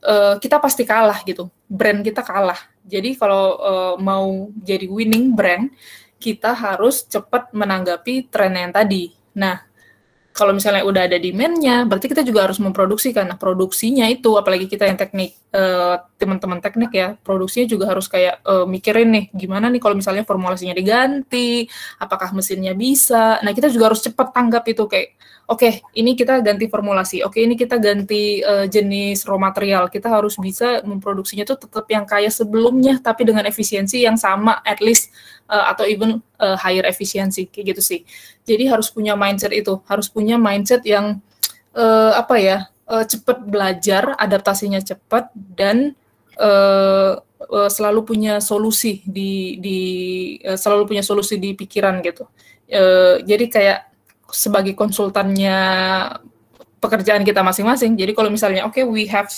uh, 0.07 0.35
kita 0.39 0.63
pasti 0.63 0.87
kalah 0.87 1.21
gitu. 1.27 1.51
Brand 1.67 2.01
kita 2.07 2.23
kalah. 2.23 2.59
Jadi 2.87 3.19
kalau 3.19 3.59
uh, 3.59 3.95
mau 3.99 4.49
jadi 4.63 4.87
winning 4.87 5.35
brand, 5.35 5.69
kita 6.17 6.55
harus 6.55 7.03
cepat 7.05 7.51
menanggapi 7.51 8.31
tren 8.31 8.55
yang 8.55 8.71
tadi. 8.73 9.11
Nah, 9.37 9.67
kalau 10.37 10.53
misalnya 10.53 10.85
udah 10.85 11.09
ada 11.09 11.17
demand-nya, 11.17 11.89
berarti 11.89 12.13
kita 12.13 12.21
juga 12.21 12.45
harus 12.45 12.61
memproduksi 12.61 13.09
karena 13.09 13.41
produksinya 13.41 14.05
itu, 14.05 14.37
apalagi 14.37 14.69
kita 14.69 14.85
yang 14.85 15.01
teknik, 15.01 15.33
uh, 15.57 15.97
teman-teman 16.21 16.61
teknik 16.61 16.93
ya, 16.93 17.09
produksinya 17.25 17.65
juga 17.65 17.89
harus 17.89 18.05
kayak 18.05 18.45
uh, 18.45 18.69
mikirin 18.69 19.17
nih, 19.17 19.25
gimana 19.33 19.73
nih 19.73 19.81
kalau 19.81 19.97
misalnya 19.97 20.29
formulasinya 20.29 20.77
diganti, 20.77 21.65
apakah 21.97 22.37
mesinnya 22.37 22.77
bisa. 22.77 23.41
Nah, 23.41 23.57
kita 23.57 23.73
juga 23.73 23.89
harus 23.89 24.05
cepat 24.05 24.37
tanggap 24.37 24.69
itu 24.69 24.85
kayak, 24.85 25.17
oke, 25.47 25.63
okay, 25.63 25.73
ini 25.95 26.19
kita 26.19 26.43
ganti 26.43 26.67
formulasi, 26.67 27.23
oke, 27.23 27.39
okay, 27.39 27.47
ini 27.47 27.55
kita 27.55 27.79
ganti 27.79 28.43
uh, 28.43 28.67
jenis 28.67 29.23
raw 29.31 29.39
material, 29.39 29.87
kita 29.87 30.11
harus 30.11 30.35
bisa 30.43 30.83
memproduksinya 30.83 31.47
tuh 31.47 31.63
tetap 31.63 31.87
yang 31.87 32.03
kayak 32.03 32.35
sebelumnya, 32.35 32.99
tapi 32.99 33.23
dengan 33.23 33.47
efisiensi 33.47 34.03
yang 34.03 34.19
sama, 34.19 34.59
at 34.67 34.83
least 34.83 35.15
uh, 35.47 35.71
atau 35.71 35.87
even 35.87 36.19
uh, 36.43 36.59
higher 36.59 36.83
efisiensi 36.83 37.47
kayak 37.47 37.79
gitu 37.79 37.83
sih. 37.83 38.01
Jadi 38.43 38.67
harus 38.67 38.91
punya 38.91 39.15
mindset 39.15 39.55
itu, 39.55 39.79
harus 39.87 40.11
punya 40.11 40.35
mindset 40.35 40.83
yang 40.83 41.23
uh, 41.79 42.13
apa 42.19 42.35
ya 42.43 42.59
uh, 42.91 43.07
cepat 43.07 43.47
belajar, 43.47 44.19
adaptasinya 44.19 44.83
cepat 44.83 45.31
dan 45.35 45.95
uh, 46.43 47.23
selalu 47.71 48.03
punya 48.03 48.43
solusi 48.43 49.05
di 49.07 49.61
di 49.63 49.79
selalu 50.43 50.91
punya 50.91 51.05
solusi 51.07 51.39
di 51.39 51.55
pikiran 51.55 52.03
gitu. 52.03 52.27
Uh, 52.67 53.23
jadi 53.23 53.47
kayak 53.47 53.79
sebagai 54.37 54.77
konsultannya 54.77 55.57
pekerjaan 56.77 57.25
kita 57.25 57.41
masing-masing. 57.41 57.97
Jadi 57.97 58.13
kalau 58.13 58.29
misalnya 58.29 58.69
oke 58.69 58.77
okay, 58.77 58.85
we 58.85 59.09
have 59.09 59.33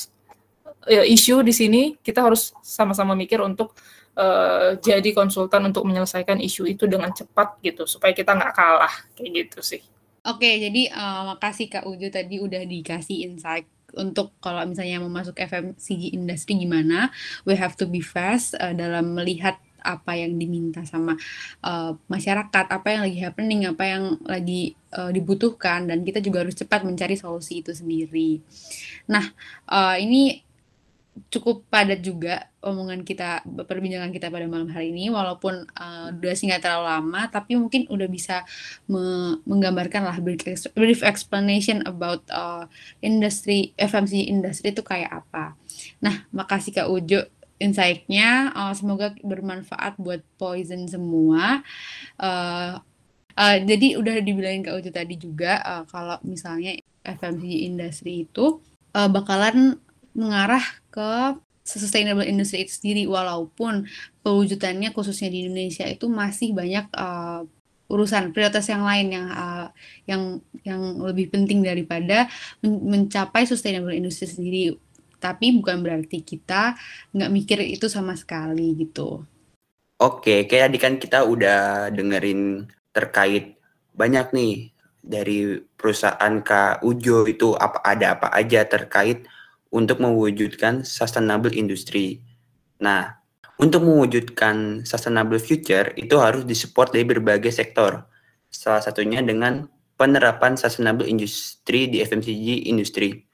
issue 1.07 1.39
di 1.47 1.55
sini, 1.55 1.83
kita 2.03 2.25
harus 2.27 2.51
sama-sama 2.65 3.15
mikir 3.15 3.39
untuk 3.39 3.79
uh, 4.19 4.75
jadi 4.83 5.15
konsultan 5.15 5.71
untuk 5.71 5.87
menyelesaikan 5.87 6.43
isu 6.43 6.67
itu 6.67 6.91
dengan 6.91 7.15
cepat 7.15 7.63
gitu 7.63 7.87
supaya 7.87 8.11
kita 8.11 8.35
nggak 8.35 8.53
kalah 8.57 8.95
kayak 9.15 9.47
gitu 9.47 9.61
sih. 9.63 9.83
Oke, 10.27 10.59
jadi 10.59 10.93
uh, 10.93 11.35
makasih 11.35 11.71
Kak 11.71 11.87
Uju 11.87 12.11
tadi 12.11 12.43
udah 12.43 12.67
dikasih 12.67 13.31
insight 13.31 13.65
untuk 13.97 14.37
kalau 14.45 14.61
misalnya 14.69 15.01
mau 15.01 15.09
masuk 15.09 15.39
FMCG 15.41 16.13
industry 16.13 16.61
gimana, 16.61 17.09
we 17.49 17.57
have 17.57 17.73
to 17.79 17.89
be 17.89 18.05
fast 18.05 18.53
uh, 18.61 18.75
dalam 18.77 19.17
melihat 19.17 19.57
apa 19.83 20.19
yang 20.19 20.37
diminta 20.37 20.83
sama 20.85 21.15
uh, 21.63 21.93
masyarakat, 22.11 22.65
apa 22.69 22.87
yang 22.91 23.03
lagi 23.07 23.19
happening, 23.23 23.61
apa 23.67 23.85
yang 23.87 24.05
lagi 24.27 24.75
uh, 24.95 25.11
dibutuhkan, 25.11 25.87
dan 25.87 26.03
kita 26.03 26.19
juga 26.23 26.47
harus 26.47 26.57
cepat 26.57 26.83
mencari 26.83 27.15
solusi 27.15 27.63
itu 27.63 27.73
sendiri. 27.75 28.43
Nah, 29.07 29.25
uh, 29.71 29.97
ini 29.99 30.49
cukup 31.27 31.67
padat 31.67 31.99
juga 31.99 32.47
omongan 32.63 33.03
kita 33.03 33.43
perbincangan 33.47 34.15
kita 34.15 34.31
pada 34.31 34.47
malam 34.47 34.71
hari 34.71 34.95
ini 34.95 35.11
walaupun 35.11 35.67
uh, 35.75 36.09
durasi 36.15 36.51
nggak 36.51 36.63
terlalu 36.63 36.87
lama 36.87 37.23
tapi 37.31 37.59
mungkin 37.59 37.87
udah 37.91 38.09
bisa 38.11 38.47
me 38.87 39.35
menggambarkan 39.47 40.07
lah 40.07 40.19
brief, 40.23 40.43
brief 40.75 41.01
explanation 41.03 41.83
about 41.87 42.23
uh, 42.31 42.71
industri 43.03 43.75
FMC 43.75 44.31
industri 44.31 44.71
itu 44.71 44.83
kayak 44.83 45.27
apa. 45.27 45.59
Nah 46.03 46.27
makasih 46.31 46.75
Kak 46.75 46.89
Ujo 46.91 47.27
insight-nya 47.59 48.55
uh, 48.55 48.75
semoga 48.75 49.15
bermanfaat 49.23 49.99
buat 49.99 50.23
poison 50.39 50.87
semua. 50.87 51.63
Uh, 52.19 52.79
uh, 53.39 53.57
jadi 53.63 53.99
udah 53.99 54.23
dibilangin 54.23 54.67
Kak 54.67 54.79
Ujo 54.79 54.91
tadi 54.91 55.15
juga 55.19 55.63
uh, 55.63 55.85
kalau 55.87 56.19
misalnya 56.27 56.79
FMCG 57.07 57.71
industri 57.71 58.27
itu 58.27 58.59
uh, 58.95 59.11
bakalan 59.11 59.79
mengarah 60.15 60.63
ke 60.91 61.39
sustainable 61.63 62.25
industry 62.25 62.65
itu 62.65 62.73
sendiri 62.81 63.05
walaupun 63.05 63.85
pewujudannya 64.25 64.91
khususnya 64.97 65.29
di 65.29 65.45
Indonesia 65.45 65.85
itu 65.85 66.09
masih 66.09 66.57
banyak 66.57 66.89
uh, 66.97 67.45
urusan 67.89 68.37
prioritas 68.37 68.69
yang 68.69 68.85
lain 68.85 69.17
yang 69.17 69.27
uh, 69.33 69.69
yang 70.05 70.23
yang 70.65 70.81
lebih 71.01 71.33
penting 71.33 71.65
daripada 71.65 72.29
men 72.61 72.77
mencapai 72.85 73.49
sustainable 73.49 73.97
industry 73.97 74.29
sendiri 74.29 74.77
tapi 75.19 75.55
bukan 75.55 75.83
berarti 75.83 76.23
kita 76.23 76.79
nggak 77.15 77.33
mikir 77.35 77.59
itu 77.63 77.87
sama 77.91 78.15
sekali 78.15 78.75
gitu. 78.79 79.23
Oke, 79.99 80.47
kayak 80.47 80.71
tadi 80.71 80.79
kan 80.79 80.95
kita 81.03 81.19
udah 81.27 81.91
dengerin 81.91 82.71
terkait 82.95 83.59
banyak 83.99 84.31
nih 84.31 84.55
dari 85.03 85.59
perusahaan 85.75 86.39
Kak 86.39 86.87
Ujo 86.87 87.27
itu 87.27 87.59
apa 87.59 87.83
ada 87.83 88.15
apa 88.15 88.31
aja 88.31 88.63
terkait 88.63 89.27
untuk 89.75 89.99
mewujudkan 89.99 90.87
sustainable 90.87 91.51
industry. 91.51 92.23
Nah, 92.79 93.19
untuk 93.59 93.83
mewujudkan 93.83 94.87
sustainable 94.87 95.43
future 95.43 95.91
itu 95.99 96.15
harus 96.23 96.47
disupport 96.47 96.95
dari 96.95 97.05
berbagai 97.05 97.51
sektor. 97.51 98.07
Salah 98.49 98.81
satunya 98.81 99.19
dengan 99.19 99.67
penerapan 99.99 100.55
sustainable 100.55 101.11
industry 101.11 101.91
di 101.91 101.99
FMCG 102.01 102.71
industry. 102.71 103.28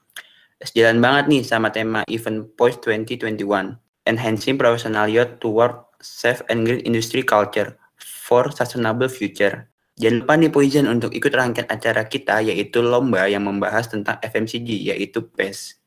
Sejalan 0.63 1.03
banget 1.03 1.25
nih 1.27 1.43
sama 1.43 1.75
tema 1.75 2.07
event 2.07 2.47
Post 2.55 2.87
2021, 2.87 3.75
Enhancing 4.07 4.55
Professional 4.55 5.11
Youth 5.11 5.43
Toward 5.43 5.75
Safe 5.99 6.47
and 6.47 6.63
Green 6.63 6.85
Industry 6.87 7.27
Culture 7.27 7.75
for 7.99 8.55
Sustainable 8.55 9.11
Future. 9.11 9.67
Jangan 9.99 10.23
lupa 10.23 10.35
nih 10.39 10.51
Poison 10.51 10.87
untuk 10.91 11.11
ikut 11.15 11.31
rangkaian 11.31 11.67
acara 11.71 12.07
kita 12.07 12.43
yaitu 12.43 12.83
lomba 12.83 13.27
yang 13.27 13.47
membahas 13.47 13.91
tentang 13.91 14.19
FMCG 14.23 14.95
yaitu 14.95 15.27
PES. 15.27 15.79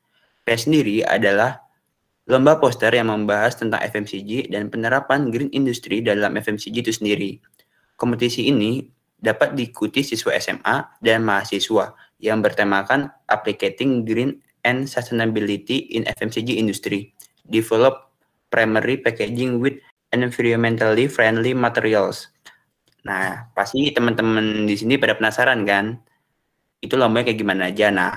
PES 0.44 0.68
sendiri 0.68 1.04
adalah 1.04 1.64
lomba 2.28 2.56
poster 2.60 2.92
yang 2.92 3.08
membahas 3.08 3.56
tentang 3.56 3.80
FMCG 3.84 4.52
dan 4.52 4.68
penerapan 4.68 5.32
green 5.32 5.52
industry 5.52 6.04
dalam 6.04 6.36
FMCG 6.36 6.76
itu 6.84 6.92
sendiri. 6.92 7.30
Kompetisi 7.96 8.48
ini 8.48 8.84
dapat 9.16 9.56
diikuti 9.56 10.00
siswa 10.00 10.36
SMA 10.40 11.00
dan 11.04 11.24
mahasiswa 11.24 11.92
yang 12.20 12.40
bertemakan 12.40 13.12
Applicating 13.28 14.08
Green 14.08 14.40
and 14.68 14.84
Sustainability 14.84 15.88
in 15.96 16.04
FMCG 16.04 16.60
Industry. 16.60 17.16
Develop 17.48 18.12
primary 18.52 19.00
packaging 19.00 19.64
with 19.64 19.80
environmentally 20.12 21.08
friendly 21.08 21.56
materials. 21.56 22.28
Nah, 23.08 23.48
pasti 23.56 23.88
teman-teman 23.88 24.68
di 24.68 24.76
sini 24.76 25.00
pada 25.00 25.16
penasaran 25.16 25.64
kan? 25.64 25.96
Itu 26.84 27.00
lombanya 27.00 27.32
kayak 27.32 27.40
gimana 27.40 27.72
aja. 27.72 27.88
Nah, 27.88 28.12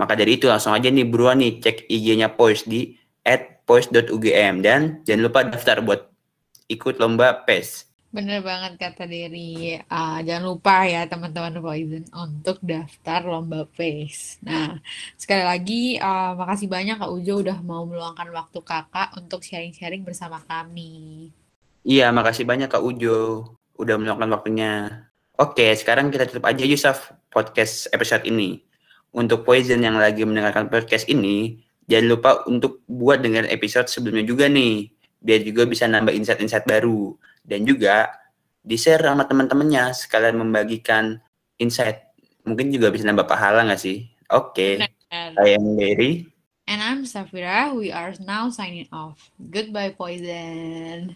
maka 0.00 0.16
dari 0.16 0.40
itu 0.40 0.48
langsung 0.48 0.72
aja 0.72 0.88
nih 0.88 1.04
buruan 1.04 1.44
nih 1.44 1.60
cek 1.60 1.86
IG-nya 1.86 2.32
Poise 2.32 2.64
di 2.64 2.96
@poise.ugm 3.64 4.60
dan 4.64 5.04
jangan 5.04 5.22
lupa 5.28 5.40
daftar 5.44 5.80
buat 5.84 6.08
ikut 6.68 6.96
lomba 7.00 7.44
PES. 7.44 7.93
Bener 8.14 8.46
banget 8.46 8.78
kata 8.78 9.10
Dery. 9.10 9.82
Uh, 9.90 10.22
jangan 10.22 10.46
lupa 10.46 10.86
ya 10.86 11.02
teman-teman 11.10 11.58
Poison 11.58 12.06
untuk 12.14 12.62
daftar 12.62 13.26
lomba 13.26 13.66
PES. 13.74 14.38
Nah, 14.46 14.78
sekali 15.18 15.42
lagi 15.42 15.82
uh, 15.98 16.38
makasih 16.38 16.70
banyak 16.70 16.94
Kak 17.02 17.10
Ujo 17.10 17.42
udah 17.42 17.58
mau 17.66 17.82
meluangkan 17.82 18.30
waktu 18.30 18.62
kakak 18.62 19.18
untuk 19.18 19.42
sharing-sharing 19.42 20.06
bersama 20.06 20.38
kami. 20.46 21.26
Iya, 21.82 22.14
makasih 22.14 22.46
banyak 22.46 22.70
Kak 22.70 22.86
Ujo. 22.86 23.50
udah 23.74 23.98
meluangkan 23.98 24.30
waktunya. 24.30 25.02
Oke, 25.34 25.74
sekarang 25.74 26.14
kita 26.14 26.30
tutup 26.30 26.46
aja 26.46 26.62
Yusuf 26.62 27.10
podcast 27.34 27.90
episode 27.90 28.22
ini. 28.30 28.62
Untuk 29.10 29.42
Poison 29.42 29.82
yang 29.82 29.98
lagi 29.98 30.22
mendengarkan 30.22 30.70
podcast 30.70 31.10
ini, 31.10 31.58
jangan 31.90 32.06
lupa 32.14 32.30
untuk 32.46 32.86
buat 32.86 33.18
dengan 33.18 33.42
episode 33.50 33.90
sebelumnya 33.90 34.22
juga 34.22 34.46
nih, 34.46 34.94
biar 35.18 35.42
juga 35.42 35.66
bisa 35.66 35.90
nambah 35.90 36.14
insight-insight 36.14 36.70
baru. 36.70 37.18
Dan 37.44 37.68
juga 37.68 38.08
di-share 38.64 39.04
sama 39.04 39.28
teman-temannya 39.28 39.92
sekalian 39.92 40.40
membagikan 40.40 41.20
insight. 41.60 42.08
Mungkin 42.48 42.72
juga 42.72 42.88
bisa 42.88 43.04
nambah 43.04 43.28
pahala 43.28 43.68
nggak 43.68 43.80
sih? 43.80 44.08
Oke, 44.32 44.80
And, 45.12 45.36
saya 45.36 45.60
Mary. 45.60 46.24
and 46.64 46.80
I'm 46.80 47.04
Safira. 47.04 47.76
We 47.76 47.92
are 47.92 48.16
now 48.24 48.48
signing 48.48 48.88
off. 48.88 49.20
Goodbye, 49.36 49.92
Poison. 49.92 51.12